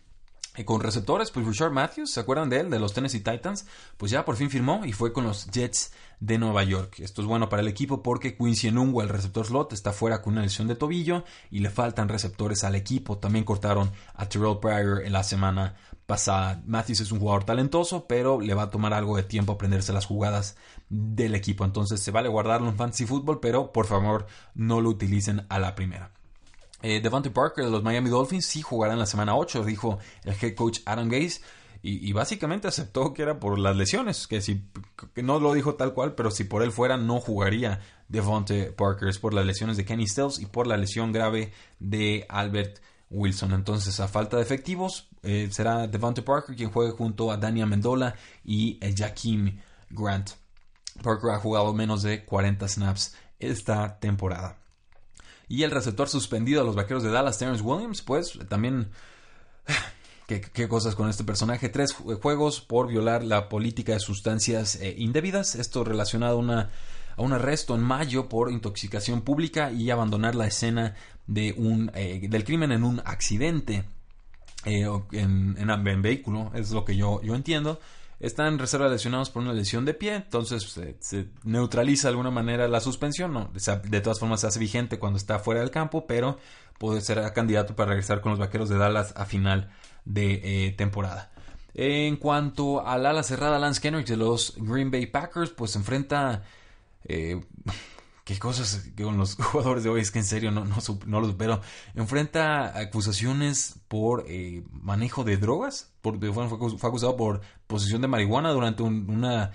Y 0.57 0.65
con 0.65 0.83
receptores, 0.83 1.31
pues 1.31 1.47
Richard 1.47 1.71
Matthews, 1.71 2.11
¿se 2.11 2.21
acuerdan 2.21 2.51
de 2.51 2.61
él? 2.61 2.71
De 2.71 2.79
los 2.79 2.93
Tennessee 2.93 3.21
Titans. 3.21 3.67
Pues 3.97 4.13
ya 4.13 4.25
por 4.25 4.37
fin 4.37 4.51
firmó 4.51 4.85
y 4.85 4.93
fue 4.93 5.13
con 5.13 5.25
los 5.25 5.47
Jets 5.51 5.93
de 6.21 6.37
Nueva 6.37 6.63
York. 6.63 7.01
Esto 7.01 7.23
es 7.23 7.27
bueno 7.27 7.49
para 7.49 7.63
el 7.63 7.69
equipo 7.69 8.03
porque 8.03 8.37
Quincy 8.37 8.69
Enunwa, 8.69 9.03
el 9.03 9.09
receptor 9.09 9.47
slot, 9.47 9.73
está 9.73 9.93
fuera 9.93 10.21
con 10.21 10.35
una 10.35 10.43
lesión 10.43 10.69
de 10.69 10.75
tobillo 10.75 11.25
y 11.51 11.61
le 11.61 11.71
faltan 11.71 12.11
receptores 12.11 12.65
al 12.65 12.75
equipo. 12.75 13.17
También 13.17 13.47
cortaron 13.47 13.91
a 14.15 14.29
Terrell 14.29 14.59
Pryor 14.59 15.07
en 15.07 15.13
la 15.15 15.25
semana 15.25 15.75
pasada. 16.07 16.63
Matthews 16.67 17.01
es 17.01 17.13
un 17.13 17.21
jugador 17.21 17.45
talentoso, 17.45 18.07
pero 18.07 18.39
le 18.41 18.53
va 18.53 18.65
a 18.65 18.71
tomar 18.71 18.93
algo 18.93 19.17
de 19.17 19.23
tiempo 19.23 19.55
aprenderse 19.55 19.95
las 19.95 20.05
jugadas 20.05 20.57
del 20.91 21.35
equipo. 21.35 21.65
Entonces 21.65 22.01
se 22.01 22.11
vale 22.11 22.29
guardarlo 22.29 22.69
en 22.69 22.77
fantasy 22.77 23.07
football, 23.07 23.41
pero 23.41 23.73
por 23.73 23.87
favor 23.87 24.27
no 24.55 24.83
lo 24.83 24.91
utilicen 24.91 25.47
a 25.49 25.59
la 25.59 25.75
primera. 25.75 26.13
Eh, 26.83 27.01
Devante 27.01 27.31
Parker 27.31 27.65
de 27.65 27.71
los 27.71 27.83
Miami 27.83 28.11
Dolphins 28.11 28.47
sí 28.47 28.61
jugará 28.61 28.93
en 28.93 28.99
la 28.99 29.07
semana 29.07 29.37
8, 29.37 29.65
dijo 29.65 29.99
el 30.25 30.35
head 30.41 30.55
coach 30.55 30.81
Adam 30.85 31.09
Gaze. 31.09 31.41
Y, 31.85 32.13
básicamente 32.13 32.69
aceptó 32.69 33.13
que 33.13 33.23
era 33.23 33.41
por 33.41 33.59
las 33.59 33.75
lesiones, 33.75 34.29
que 34.29 34.41
si 34.41 34.63
que 35.15 35.25
no 35.25 35.41
lo 35.41 35.53
dijo 35.53 35.75
tal 35.75 35.95
cual, 35.95 36.15
pero 36.15 36.31
si 36.31 36.45
por 36.45 36.63
él 36.63 36.71
fuera, 36.71 36.97
no 36.97 37.19
jugaría 37.19 37.81
Devonte 38.07 38.67
Parker. 38.67 39.09
Es 39.09 39.19
por 39.19 39.35
las 39.35 39.45
lesiones 39.45 39.77
de 39.77 39.85
Kenny 39.85 40.07
Stills 40.07 40.39
y 40.39 40.47
por 40.47 40.69
la 40.69 40.77
lesión 40.77 41.11
grave 41.11 41.53
de 41.81 42.25
Albert 42.29 42.79
Wilson. 43.11 43.53
Entonces, 43.53 43.99
a 43.99 44.07
falta 44.07 44.37
de 44.37 44.45
efectivos, 44.45 45.09
eh, 45.25 45.49
será 45.51 45.89
Devonte 45.89 46.23
Parker 46.23 46.55
quien 46.55 46.71
juegue 46.71 46.93
junto 46.93 47.33
a 47.33 47.37
Daniel 47.37 47.67
Mendola 47.67 48.15
y 48.45 48.79
eh, 48.81 48.95
Jaquim 48.97 49.59
Grant. 49.91 50.31
Parker 51.03 51.31
ha 51.33 51.41
jugado 51.41 51.75
menos 51.75 52.05
de 52.05 52.25
40 52.25 52.69
snaps 52.69 53.17
esta 53.41 53.99
temporada. 53.99 54.62
Y 55.53 55.65
el 55.65 55.71
receptor 55.71 56.09
suspendido 56.09 56.63
a 56.63 56.65
los 56.65 56.75
vaqueros 56.75 57.03
de 57.03 57.11
Dallas, 57.11 57.37
Terrence 57.37 57.63
Williams, 57.63 58.01
pues 58.01 58.39
también 58.49 58.89
¿Qué, 60.27 60.67
cosas 60.67 60.95
con 60.95 61.11
este 61.11 61.25
personaje? 61.25 61.69
Tres 61.69 61.93
juegos 61.93 62.63
por 62.63 62.89
violar 62.89 63.23
la 63.23 63.51
política 63.51 63.93
de 63.93 64.01
sustancias 64.01 64.77
eh, 64.77 64.95
indebidas. 64.97 65.55
Esto 65.55 65.85
relacionado 65.85 66.37
a, 66.37 66.39
una, 66.39 66.71
a, 67.19 67.21
un 67.21 67.35
arresto 67.35 67.75
en 67.75 67.83
mayo 67.83 68.31
por 68.31 68.51
intoxicación 68.51 69.21
pública 69.21 69.71
y 69.71 69.91
abandonar 69.91 70.35
la 70.35 70.47
escena 70.47 70.95
de 71.27 71.55
un, 71.59 71.91
eh, 71.95 72.27
del 72.31 72.45
crimen 72.45 72.73
en 72.73 72.83
un 72.83 73.03
accidente 73.05 73.85
eh, 74.65 74.89
en, 75.11 75.59
en, 75.59 76.03
vehículo. 76.03 76.51
Es 76.55 76.71
lo 76.71 76.87
que 76.87 76.97
yo, 76.97 77.21
yo 77.21 77.35
entiendo. 77.35 77.79
Están 78.23 78.47
en 78.47 78.59
reserva 78.61 78.89
lesionados 78.89 79.31
por 79.31 79.43
una 79.43 79.53
lesión 79.53 79.85
de 79.85 79.95
pie, 79.95 80.15
entonces 80.15 80.63
se 81.01 81.27
neutraliza 81.43 82.07
de 82.07 82.11
alguna 82.11 82.31
manera 82.31 82.69
la 82.69 82.81
suspensión. 82.81 83.33
No, 83.33 83.51
de 83.53 84.01
todas 84.01 84.21
formas 84.21 84.41
se 84.41 84.47
hace 84.47 84.61
vigente 84.61 85.01
cuando 85.01 85.17
está 85.17 85.41
fuera 85.41 85.61
del 85.61 85.73
campo, 85.73 86.07
pero 86.07 86.39
puede 86.79 87.01
ser 87.01 87.21
candidato 87.33 87.75
para 87.75 87.91
regresar 87.91 88.21
con 88.21 88.31
los 88.31 88.39
vaqueros 88.39 88.69
de 88.69 88.79
Dallas 88.79 89.13
a 89.17 89.27
final 89.27 89.73
de 90.05 90.41
eh, 90.45 90.71
temporada. 90.71 91.33
En 91.75 92.17
cuanto 92.17 92.87
al 92.87 93.07
ala 93.07 93.25
cerrada 93.25 93.59
Lance 93.59 93.81
Kendrick 93.81 94.07
de 94.07 94.17
los 94.17 94.55
Green 94.57 94.93
Bay 94.93 95.07
Packers, 95.07 95.51
pues 95.51 95.75
enfrenta... 95.75 96.45
Eh, 97.05 97.41
qué 98.25 98.39
cosas 98.39 98.91
con 98.97 99.17
los 99.17 99.35
jugadores 99.37 99.85
de 99.85 99.91
hoy, 99.91 100.01
es 100.01 100.11
que 100.11 100.19
en 100.19 100.25
serio 100.25 100.51
no, 100.51 100.65
no, 100.65 100.77
no 101.07 101.21
lo 101.21 101.27
supero. 101.27 101.61
Enfrenta 101.95 102.79
acusaciones 102.79 103.81
por 103.89 104.25
eh, 104.29 104.65
manejo 104.71 105.25
de 105.25 105.37
drogas. 105.37 105.93
Por, 106.01 106.19
fue, 106.33 106.45
acusado 106.89 107.17
por 107.17 107.41
posesión 107.67 108.03
de 108.03 108.09
marihuana 108.09 108.51
durante 108.51 108.83
una 108.83 109.53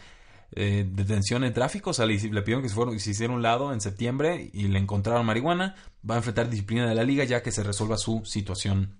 detención 0.51 1.43
en 1.43 1.53
tráfico. 1.53 1.89
O 1.89 1.93
sea, 1.93 2.05
le, 2.05 2.17
pidieron 2.17 2.61
que 2.61 2.69
se, 2.69 2.75
fueron, 2.75 2.99
se 2.99 3.11
hiciera 3.11 3.33
un 3.33 3.41
lado 3.41 3.73
en 3.73 3.81
septiembre 3.81 4.49
y 4.53 4.67
le 4.67 4.79
encontraron 4.79 5.25
marihuana. 5.25 5.75
Va 6.09 6.15
a 6.15 6.17
enfrentar 6.17 6.49
disciplina 6.49 6.87
de 6.87 6.95
la 6.95 7.03
liga 7.03 7.23
ya 7.25 7.43
que 7.43 7.51
se 7.51 7.63
resuelva 7.63 7.97
su 7.97 8.23
situación 8.25 8.95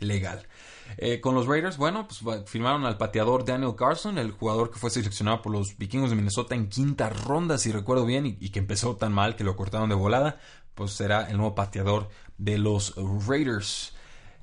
legal. 0.00 0.46
Eh, 0.96 1.20
con 1.20 1.34
los 1.34 1.46
Raiders, 1.46 1.76
bueno, 1.76 2.06
pues 2.06 2.44
firmaron 2.46 2.84
al 2.84 2.96
pateador 2.96 3.44
Daniel 3.44 3.74
Carson, 3.76 4.18
el 4.18 4.30
jugador 4.30 4.70
que 4.70 4.78
fue 4.78 4.90
seleccionado 4.90 5.42
por 5.42 5.52
los 5.52 5.76
vikingos 5.76 6.10
de 6.10 6.16
Minnesota 6.16 6.54
en 6.54 6.68
quinta 6.68 7.08
ronda, 7.08 7.58
si 7.58 7.72
recuerdo 7.72 8.06
bien, 8.06 8.26
y, 8.26 8.36
y 8.40 8.50
que 8.50 8.58
empezó 8.60 8.96
tan 8.96 9.12
mal 9.12 9.36
que 9.36 9.44
lo 9.44 9.56
cortaron 9.56 9.88
de 9.88 9.94
volada, 9.94 10.38
pues 10.74 10.92
será 10.92 11.28
el 11.30 11.36
nuevo 11.36 11.54
pateador 11.54 12.08
de 12.38 12.58
los 12.58 12.94
Raiders. 13.26 13.94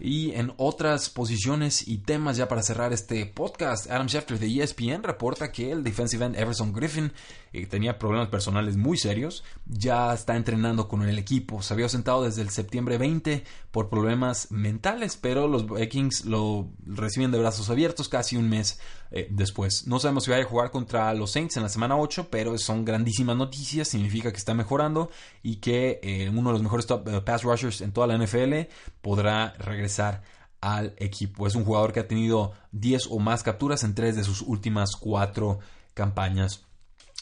Y 0.04 0.32
en 0.32 0.52
otras 0.58 1.12
posiciones 1.12 1.88
y 1.88 2.00
temas 2.00 2.36
ya 2.36 2.48
para 2.48 2.64
cerrar 2.64 2.92
este 2.92 3.28
podcast, 3.28 3.90
Adam 3.92 4.08
Schefter 4.08 4.40
de 4.40 4.64
ESPN 4.64 5.04
reporta 5.04 5.52
que 5.52 5.72
el 5.72 5.84
defensive 5.84 6.26
end 6.26 6.36
Everson 6.36 6.74
Griffin 6.74 7.14
eh, 7.54 7.68
tenía 7.68 8.00
problemas 8.00 8.30
personales 8.30 8.78
muy 8.78 8.98
serios, 8.98 9.44
ya 9.68 10.12
está 10.12 10.36
entrenando 10.36 10.88
con 10.88 11.04
el 11.04 11.20
equipo, 11.20 11.62
se 11.62 11.76
había 11.76 11.88
sentado 11.88 12.24
desde 12.24 12.42
el 12.42 12.50
septiembre 12.50 12.98
20 12.98 13.44
por 13.70 13.90
problemas 13.90 14.50
mentales, 14.50 15.18
pero 15.22 15.48
los 15.48 15.70
Vikings 15.70 16.26
lo 16.26 16.68
reciben 16.84 17.30
de 17.30 17.38
brazos 17.38 17.70
abiertos 17.70 18.10
casi 18.10 18.38
un 18.38 18.50
mes 18.50 18.80
eh, 19.12 19.28
después. 19.30 19.88
No 19.88 20.00
sabemos 20.00 20.24
si 20.24 20.32
vaya 20.32 20.43
a 20.43 20.47
jugar 20.47 20.71
contra 20.71 21.13
los 21.13 21.32
Saints 21.32 21.58
en 21.58 21.63
la 21.63 21.69
semana 21.69 21.97
8, 21.97 22.30
pero 22.32 22.58
son 22.58 22.86
grandísimas 22.86 23.36
noticias, 23.36 23.89
significa 23.89 24.32
que 24.32 24.38
está 24.38 24.54
mejorando 24.54 25.12
y 25.43 25.58
que 25.58 26.00
eh, 26.02 26.30
uno 26.30 26.50
de 26.50 26.54
los 26.54 26.63
mejores 26.63 26.86
top, 26.86 27.24
pass 27.24 27.43
rushers 27.43 27.82
en 27.82 27.91
toda 27.91 28.08
la 28.08 28.17
NFL 28.17 28.69
podrá 29.02 29.54
regresar 29.60 30.24
al 30.62 30.93
equipo. 30.97 31.47
Es 31.47 31.56
un 31.56 31.65
jugador 31.65 31.91
que 31.91 32.00
ha 32.00 32.08
tenido 32.08 32.54
10 32.71 33.08
o 33.10 33.19
más 33.19 33.43
capturas 33.43 33.84
en 33.84 33.95
tres 33.95 34.15
de 34.15 34.24
sus 34.24 34.41
últimas 34.41 34.95
cuatro 34.95 35.60
campañas. 35.93 36.65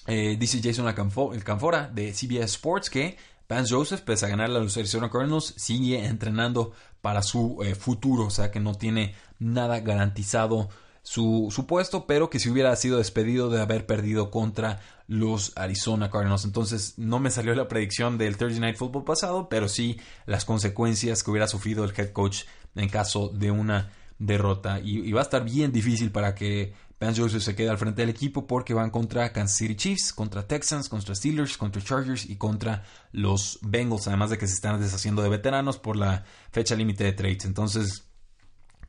Eh, 0.08 0.38
dice 0.40 0.62
Jason 0.64 0.88
el 0.88 1.44
Canfora 1.44 1.88
de 1.88 2.14
CBS 2.14 2.56
Sports 2.56 2.90
que 2.90 3.18
Vance 3.50 3.74
Joseph, 3.74 4.02
pese 4.02 4.28
a 4.28 4.30
ganar 4.30 4.52
a 4.52 4.60
los 4.60 4.78
Arizona 4.78 5.10
Cardinals, 5.10 5.56
sigue 5.58 6.06
entrenando 6.06 6.72
para 7.02 7.24
su 7.24 7.64
eh, 7.64 7.74
futuro, 7.74 8.26
o 8.26 8.30
sea 8.30 8.52
que 8.52 8.60
no 8.60 8.76
tiene 8.76 9.16
nada 9.40 9.80
garantizado 9.80 10.70
su, 11.10 11.48
su, 11.50 11.66
puesto, 11.66 12.06
pero 12.06 12.30
que 12.30 12.38
si 12.38 12.50
hubiera 12.50 12.76
sido 12.76 13.00
despedido 13.00 13.50
de 13.50 13.60
haber 13.60 13.88
perdido 13.88 14.30
contra 14.30 14.80
los 15.08 15.54
Arizona 15.56 16.12
Cardinals. 16.12 16.46
Entonces 16.46 16.94
no 16.98 17.18
me 17.18 17.32
salió 17.32 17.56
la 17.56 17.68
predicción 17.68 18.20
del 18.20 18.38
Thursday 18.38 18.60
Night 18.60 18.78
Football 18.78 19.06
pasado, 19.06 19.50
pero 19.50 19.68
sí 19.68 20.00
las 20.28 20.46
consecuencias 20.46 21.24
que 21.24 21.32
hubiera 21.32 21.48
sufrido 21.48 21.84
el 21.84 21.94
head 21.98 22.12
coach 22.12 22.44
en 22.76 22.90
caso 22.90 23.30
de 23.30 23.50
una 23.50 23.92
derrota. 24.20 24.80
y 24.84 25.12
va 25.12 25.22
a 25.22 25.24
estar 25.24 25.44
bien 25.44 25.72
difícil 25.72 26.12
para 26.12 26.36
que 26.36 26.76
Vance 27.00 27.22
Joseph 27.22 27.42
se 27.42 27.56
queda 27.56 27.72
al 27.72 27.78
frente 27.78 28.02
del 28.02 28.10
equipo 28.10 28.46
porque 28.46 28.74
van 28.74 28.90
contra 28.90 29.32
Kansas 29.32 29.58
City 29.58 29.76
Chiefs, 29.76 30.12
contra 30.12 30.46
Texans, 30.46 30.90
contra 30.90 31.16
Steelers, 31.16 31.58
contra 31.58 31.82
Chargers 31.82 32.30
y 32.30 32.36
contra 32.36 32.84
los 33.14 33.58
Bengals, 33.62 34.08
además 34.08 34.32
de 34.32 34.38
que 34.38 34.48
se 34.48 34.54
están 34.54 34.80
deshaciendo 34.82 35.22
de 35.22 35.30
veteranos 35.30 35.80
por 35.80 35.96
la 35.96 36.26
fecha 36.52 36.76
límite 36.76 37.06
de 37.06 37.14
trades. 37.14 37.46
Entonces, 37.46 38.09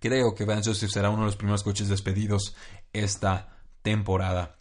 creo 0.00 0.34
que 0.34 0.44
Vance 0.44 0.70
Joseph 0.70 0.90
será 0.90 1.10
uno 1.10 1.20
de 1.20 1.26
los 1.26 1.36
primeros 1.36 1.62
coches 1.62 1.88
despedidos 1.88 2.56
esta 2.92 3.56
temporada. 3.82 4.56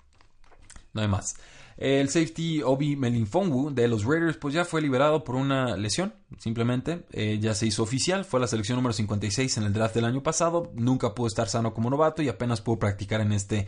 No 0.93 1.01
hay 1.01 1.07
más. 1.07 1.35
El 1.79 2.09
safety 2.09 2.61
Obi 2.61 2.97
Melinfongu 2.97 3.73
de 3.73 3.87
los 3.87 4.03
Raiders 4.03 4.35
pues 4.35 4.53
ya 4.53 4.65
fue 4.65 4.81
liberado 4.81 5.23
por 5.23 5.35
una 5.35 5.77
lesión, 5.77 6.13
simplemente. 6.37 7.05
Eh, 7.13 7.39
ya 7.39 7.53
se 7.53 7.67
hizo 7.67 7.83
oficial, 7.83 8.25
fue 8.25 8.41
la 8.41 8.47
selección 8.47 8.75
número 8.75 8.91
56 8.91 9.59
en 9.59 9.63
el 9.63 9.71
draft 9.71 9.95
del 9.95 10.03
año 10.03 10.21
pasado. 10.21 10.73
Nunca 10.75 11.15
pudo 11.15 11.27
estar 11.27 11.47
sano 11.47 11.73
como 11.73 11.89
novato 11.89 12.21
y 12.21 12.27
apenas 12.27 12.59
pudo 12.59 12.79
practicar 12.79 13.21
en 13.21 13.31
este 13.31 13.65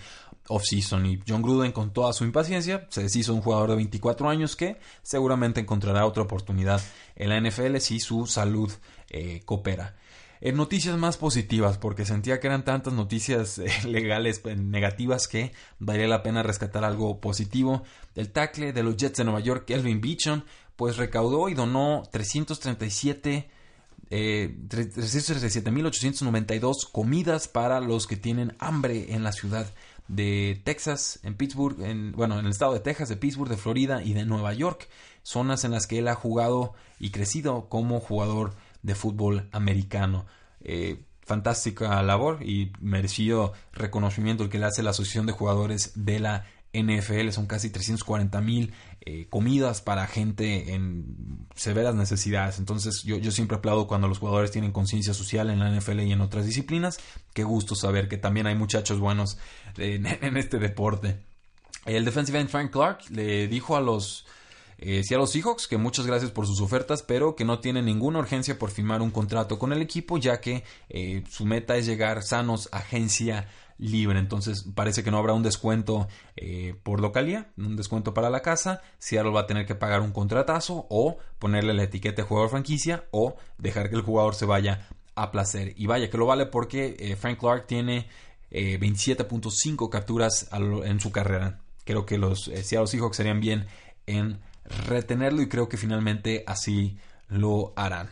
offseason. 0.49 1.05
Y 1.05 1.19
John 1.25 1.41
Gruden, 1.41 1.71
con 1.71 1.93
toda 1.93 2.11
su 2.11 2.25
impaciencia, 2.25 2.85
se 2.89 3.03
deshizo 3.03 3.33
un 3.33 3.41
jugador 3.41 3.69
de 3.69 3.75
24 3.77 4.27
años 4.27 4.57
que 4.57 4.77
seguramente 5.03 5.61
encontrará 5.61 6.05
otra 6.05 6.23
oportunidad 6.23 6.81
en 7.15 7.29
la 7.29 7.39
NFL 7.39 7.77
si 7.77 8.01
su 8.01 8.27
salud 8.27 8.69
eh, 9.09 9.41
coopera. 9.45 9.95
En 10.41 10.57
noticias 10.57 10.97
más 10.97 11.17
positivas, 11.17 11.77
porque 11.77 12.03
sentía 12.03 12.39
que 12.39 12.47
eran 12.47 12.65
tantas 12.65 12.93
noticias 12.93 13.59
eh, 13.59 13.69
legales 13.85 14.39
pues, 14.39 14.57
negativas 14.57 15.27
que 15.27 15.53
valía 15.79 16.07
la 16.07 16.23
pena 16.23 16.41
rescatar 16.41 16.83
algo 16.83 17.21
positivo. 17.21 17.83
El 18.15 18.31
tackle 18.31 18.73
de 18.73 18.83
los 18.83 18.97
Jets 18.97 19.17
de 19.17 19.23
Nueva 19.23 19.39
York, 19.39 19.65
Kelvin 19.65 20.01
Beecham, 20.01 20.43
pues 20.75 20.97
recaudó 20.97 21.47
y 21.47 21.53
donó 21.53 22.03
337 22.11 23.49
eh, 24.13 24.53
337.892 24.67 26.91
comidas 26.91 27.47
para 27.47 27.79
los 27.79 28.07
que 28.07 28.17
tienen 28.17 28.53
hambre 28.59 29.13
en 29.13 29.23
la 29.23 29.31
ciudad 29.31 29.65
de 30.09 30.61
Texas, 30.65 31.21
en 31.23 31.35
Pittsburgh, 31.35 31.81
en, 31.81 32.11
bueno, 32.11 32.37
en 32.37 32.45
el 32.45 32.51
estado 32.51 32.73
de 32.73 32.81
Texas, 32.81 33.07
de 33.07 33.15
Pittsburgh, 33.15 33.49
de 33.49 33.55
Florida 33.55 34.03
y 34.03 34.13
de 34.13 34.25
Nueva 34.25 34.53
York, 34.53 34.89
zonas 35.23 35.63
en 35.63 35.71
las 35.71 35.87
que 35.87 35.99
él 35.99 36.09
ha 36.09 36.15
jugado 36.15 36.73
y 36.99 37.11
crecido 37.11 37.69
como 37.69 38.01
jugador 38.01 38.53
de 38.83 38.95
fútbol 38.95 39.49
americano. 39.51 40.25
Eh, 40.61 41.03
fantástica 41.21 42.01
labor 42.03 42.43
y 42.43 42.73
merecido 42.79 43.53
reconocimiento 43.73 44.43
el 44.43 44.49
que 44.49 44.59
le 44.59 44.65
hace 44.65 44.83
la 44.83 44.89
Asociación 44.89 45.25
de 45.25 45.31
Jugadores 45.31 45.91
de 45.95 46.19
la 46.19 46.45
NFL. 46.73 47.29
Son 47.29 47.45
casi 47.45 47.69
340 47.69 48.41
mil 48.41 48.73
eh, 49.01 49.27
comidas 49.29 49.81
para 49.81 50.07
gente 50.07 50.73
en 50.73 51.47
severas 51.55 51.95
necesidades. 51.95 52.59
Entonces 52.59 53.03
yo, 53.03 53.17
yo 53.17 53.31
siempre 53.31 53.57
aplaudo 53.57 53.87
cuando 53.87 54.07
los 54.07 54.19
jugadores 54.19 54.51
tienen 54.51 54.71
conciencia 54.71 55.13
social 55.13 55.49
en 55.49 55.59
la 55.59 55.69
NFL 55.69 56.01
y 56.01 56.11
en 56.11 56.21
otras 56.21 56.45
disciplinas. 56.45 56.99
Qué 57.33 57.43
gusto 57.43 57.75
saber 57.75 58.07
que 58.07 58.17
también 58.17 58.47
hay 58.47 58.55
muchachos 58.55 58.99
buenos 58.99 59.37
en, 59.77 60.05
en 60.21 60.37
este 60.37 60.59
deporte. 60.59 61.19
El 61.85 62.05
defensive 62.05 62.39
end 62.39 62.49
Frank 62.49 62.71
Clark 62.71 63.09
le 63.09 63.47
dijo 63.47 63.75
a 63.75 63.81
los 63.81 64.25
eh, 64.83 65.03
los 65.11 65.31
Seahawks 65.31 65.67
que 65.67 65.77
muchas 65.77 66.07
gracias 66.07 66.31
por 66.31 66.47
sus 66.47 66.59
ofertas, 66.59 67.03
pero 67.03 67.35
que 67.35 67.45
no 67.45 67.59
tienen 67.59 67.85
ninguna 67.85 68.17
urgencia 68.17 68.57
por 68.57 68.71
firmar 68.71 69.03
un 69.03 69.11
contrato 69.11 69.59
con 69.59 69.71
el 69.71 69.81
equipo, 69.81 70.17
ya 70.17 70.41
que 70.41 70.63
eh, 70.89 71.23
su 71.29 71.45
meta 71.45 71.77
es 71.77 71.85
llegar 71.85 72.23
sanos 72.23 72.67
a 72.71 72.79
agencia 72.79 73.47
libre. 73.77 74.17
Entonces 74.17 74.65
parece 74.73 75.03
que 75.03 75.11
no 75.11 75.19
habrá 75.19 75.33
un 75.33 75.43
descuento 75.43 76.07
eh, 76.35 76.73
por 76.81 76.99
localía, 76.99 77.51
un 77.57 77.75
descuento 77.75 78.15
para 78.15 78.31
la 78.31 78.41
casa. 78.41 78.81
Seattle 78.97 79.31
va 79.31 79.41
a 79.41 79.47
tener 79.47 79.67
que 79.67 79.75
pagar 79.75 80.01
un 80.01 80.11
contratazo 80.11 80.87
o 80.89 81.19
ponerle 81.37 81.75
la 81.75 81.83
etiqueta 81.83 82.23
de 82.23 82.27
jugador 82.27 82.49
franquicia 82.49 83.05
o 83.11 83.35
dejar 83.59 83.91
que 83.91 83.97
el 83.97 84.01
jugador 84.01 84.33
se 84.33 84.45
vaya 84.47 84.87
a 85.13 85.29
placer. 85.29 85.75
Y 85.77 85.85
vaya 85.85 86.09
que 86.09 86.17
lo 86.17 86.25
vale 86.25 86.47
porque 86.47 86.95
eh, 86.97 87.15
Frank 87.15 87.39
Clark 87.39 87.67
tiene 87.67 88.07
27.5 88.51 89.89
capturas 89.89 90.49
en 90.51 90.99
su 90.99 91.11
carrera. 91.11 91.61
Creo 91.85 92.05
que 92.05 92.17
los 92.17 92.45
Seattle 92.45 92.87
Seahawks 92.87 93.15
serían 93.15 93.39
bien 93.39 93.67
en 94.07 94.41
retenerlo 94.65 95.41
y 95.41 95.49
creo 95.49 95.69
que 95.69 95.77
finalmente 95.77 96.43
así 96.47 96.97
lo 97.27 97.73
harán. 97.75 98.09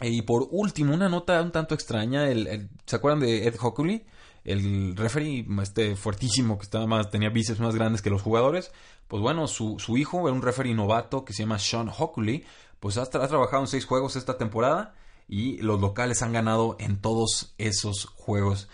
Y 0.00 0.22
por 0.22 0.48
último, 0.50 0.94
una 0.94 1.08
nota 1.08 1.42
un 1.42 1.50
tanto 1.50 1.74
extraña, 1.74 2.28
el, 2.28 2.68
¿se 2.86 2.96
acuerdan 2.96 3.20
de 3.20 3.46
Ed 3.46 3.56
Hockley? 3.60 4.04
el 4.48 4.96
referee, 4.96 5.46
este 5.62 5.94
fuertísimo 5.94 6.56
que 6.56 6.64
estaba 6.64 6.86
más, 6.86 7.10
tenía 7.10 7.28
bíceps 7.28 7.60
más 7.60 7.74
grandes 7.74 8.00
que 8.00 8.08
los 8.08 8.22
jugadores, 8.22 8.70
pues 9.06 9.22
bueno, 9.22 9.46
su, 9.46 9.78
su 9.78 9.98
hijo 9.98 10.18
un 10.18 10.42
referee 10.42 10.74
novato 10.74 11.24
que 11.24 11.34
se 11.34 11.42
llama 11.42 11.58
Sean 11.58 11.90
Hockley, 11.90 12.44
pues 12.80 12.96
ha, 12.96 13.02
ha 13.02 13.28
trabajado 13.28 13.62
en 13.62 13.68
seis 13.68 13.84
juegos 13.84 14.16
esta 14.16 14.38
temporada 14.38 14.94
y 15.28 15.58
los 15.58 15.80
locales 15.80 16.22
han 16.22 16.32
ganado 16.32 16.76
en 16.78 16.96
todos 16.96 17.54
esos 17.58 18.06
juegos. 18.06 18.68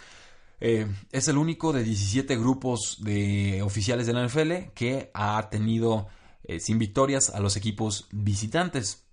Eh, 0.61 0.87
es 1.11 1.27
el 1.27 1.37
único 1.37 1.73
de 1.73 1.83
17 1.83 2.37
grupos 2.37 2.99
de 3.01 3.61
oficiales 3.63 4.07
de 4.07 4.13
la 4.13 4.25
NFL 4.27 4.73
que 4.75 5.11
ha 5.13 5.49
tenido 5.51 6.07
eh, 6.45 6.61
sin 6.61 6.79
victorias 6.79 7.31
a 7.31 7.41
los 7.41 7.57
equipos 7.57 8.07
visitantes. 8.13 9.05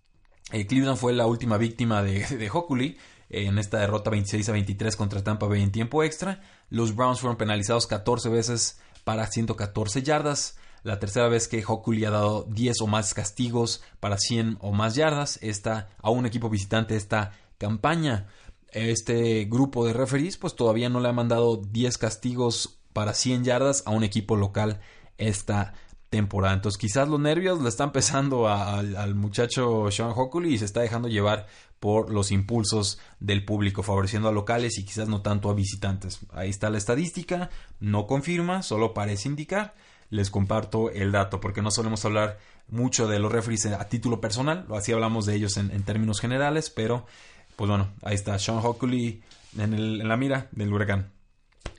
Eh, 0.52 0.68
Cleveland 0.68 0.98
fue 0.98 1.14
la 1.14 1.28
última 1.28 1.58
víctima 1.58 2.04
de, 2.04 2.26
de 2.38 2.50
Hockley 2.50 2.98
en 3.30 3.58
esta 3.58 3.80
derrota 3.80 4.10
26 4.10 4.50
a 4.50 4.52
23 4.52 4.96
contra 4.96 5.24
Tampa 5.24 5.48
Bay 5.48 5.62
en 5.62 5.72
tiempo 5.72 6.04
extra. 6.04 6.42
Los 6.70 6.96
Browns 6.96 7.22
fueron 7.22 7.38
penalizados 7.38 7.88
14 7.88 8.30
veces 8.30 8.80
para 9.04 9.26
114 9.28 10.04
yardas. 10.04 10.58
La 10.84 11.00
tercera 11.00 11.28
vez 11.28 11.48
que 11.48 11.64
Hockley 11.66 12.06
ha 12.06 12.10
dado 12.10 12.44
10 12.50 12.82
o 12.82 12.88
más 12.88 13.14
castigos 13.14 13.84
para 14.00 14.18
100 14.18 14.58
o 14.62 14.72
más 14.72 14.96
yardas 14.96 15.40
a 16.02 16.10
un 16.10 16.26
equipo 16.26 16.50
visitante 16.50 16.96
esta 16.96 17.32
campaña. 17.58 18.28
Este 18.72 19.46
grupo 19.46 19.86
de 19.86 19.94
referees 19.94 20.38
pues 20.38 20.56
todavía 20.56 20.90
no 20.90 21.00
le 21.00 21.10
ha 21.10 21.14
mandado 21.14 21.58
10 21.58 21.98
castigos 21.98 22.80
para 22.94 23.14
100 23.14 23.44
yardas 23.44 23.84
a 23.86 23.92
un 23.92 24.04
equipo 24.04 24.36
local 24.36 24.82
esta 25.18 25.74
temporada. 26.12 26.54
Entonces 26.54 26.78
quizás 26.78 27.08
los 27.08 27.20
nervios 27.20 27.62
le 27.62 27.70
están 27.70 27.92
pesando 27.92 28.48
al 28.48 29.16
muchacho 29.16 29.90
Sean 29.90 30.12
Hockley 30.14 30.54
y 30.54 30.58
se 30.60 30.66
está 30.66 30.82
dejando 30.82 31.08
llevar 31.08 31.48
por 31.80 32.12
los 32.12 32.32
impulsos 32.32 33.00
del 33.20 33.44
público, 33.44 33.82
favoreciendo 33.82 34.28
a 34.28 34.32
locales 34.32 34.78
y 34.78 34.86
quizás 34.86 35.08
no 35.08 35.22
tanto 35.22 35.50
a 35.50 35.56
visitantes. 35.56 36.20
Ahí 36.32 36.50
está 36.50 36.70
la 36.70 36.78
estadística, 36.78 37.50
no 37.80 38.06
confirma, 38.06 38.62
solo 38.62 38.94
parece 38.94 39.30
indicar. 39.30 39.74
Les 40.12 40.30
comparto 40.30 40.92
el 40.92 41.14
dato 41.14 41.40
porque 41.40 41.62
no 41.62 41.72
solemos 41.72 42.04
hablar 42.04 42.38
mucho 42.68 43.08
de 43.08 43.18
los 43.18 43.32
referees 43.32 43.66
a 43.68 43.88
título 43.88 44.20
personal, 44.20 44.68
así 44.76 44.92
hablamos 44.92 45.26
de 45.26 45.36
ellos 45.36 45.56
en, 45.56 45.84
términos 45.84 46.20
generales, 46.20 46.70
pero 46.70 47.06
pues 47.56 47.70
bueno, 47.70 47.90
ahí 48.04 48.16
está 48.16 48.38
Sean 48.38 48.60
Hockley 48.62 49.24
en, 49.58 50.08
la 50.08 50.18
mira 50.18 50.50
del 50.52 50.74
huracán. 50.74 51.10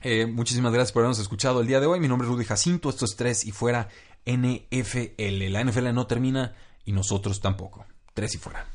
Eh, 0.01 0.25
muchísimas 0.25 0.73
gracias 0.73 0.91
por 0.91 1.01
habernos 1.01 1.19
escuchado 1.19 1.61
el 1.61 1.67
día 1.67 1.79
de 1.79 1.85
hoy. 1.85 1.99
Mi 1.99 2.07
nombre 2.07 2.27
es 2.27 2.33
Rudy 2.33 2.45
Jacinto, 2.45 2.89
esto 2.89 3.05
es 3.05 3.15
3 3.15 3.45
y 3.45 3.51
fuera 3.51 3.87
NFL. 4.25 5.51
La 5.51 5.63
NFL 5.63 5.93
no 5.93 6.07
termina 6.07 6.55
y 6.85 6.91
nosotros 6.91 7.39
tampoco. 7.41 7.85
Tres 8.13 8.35
y 8.35 8.37
fuera. 8.37 8.72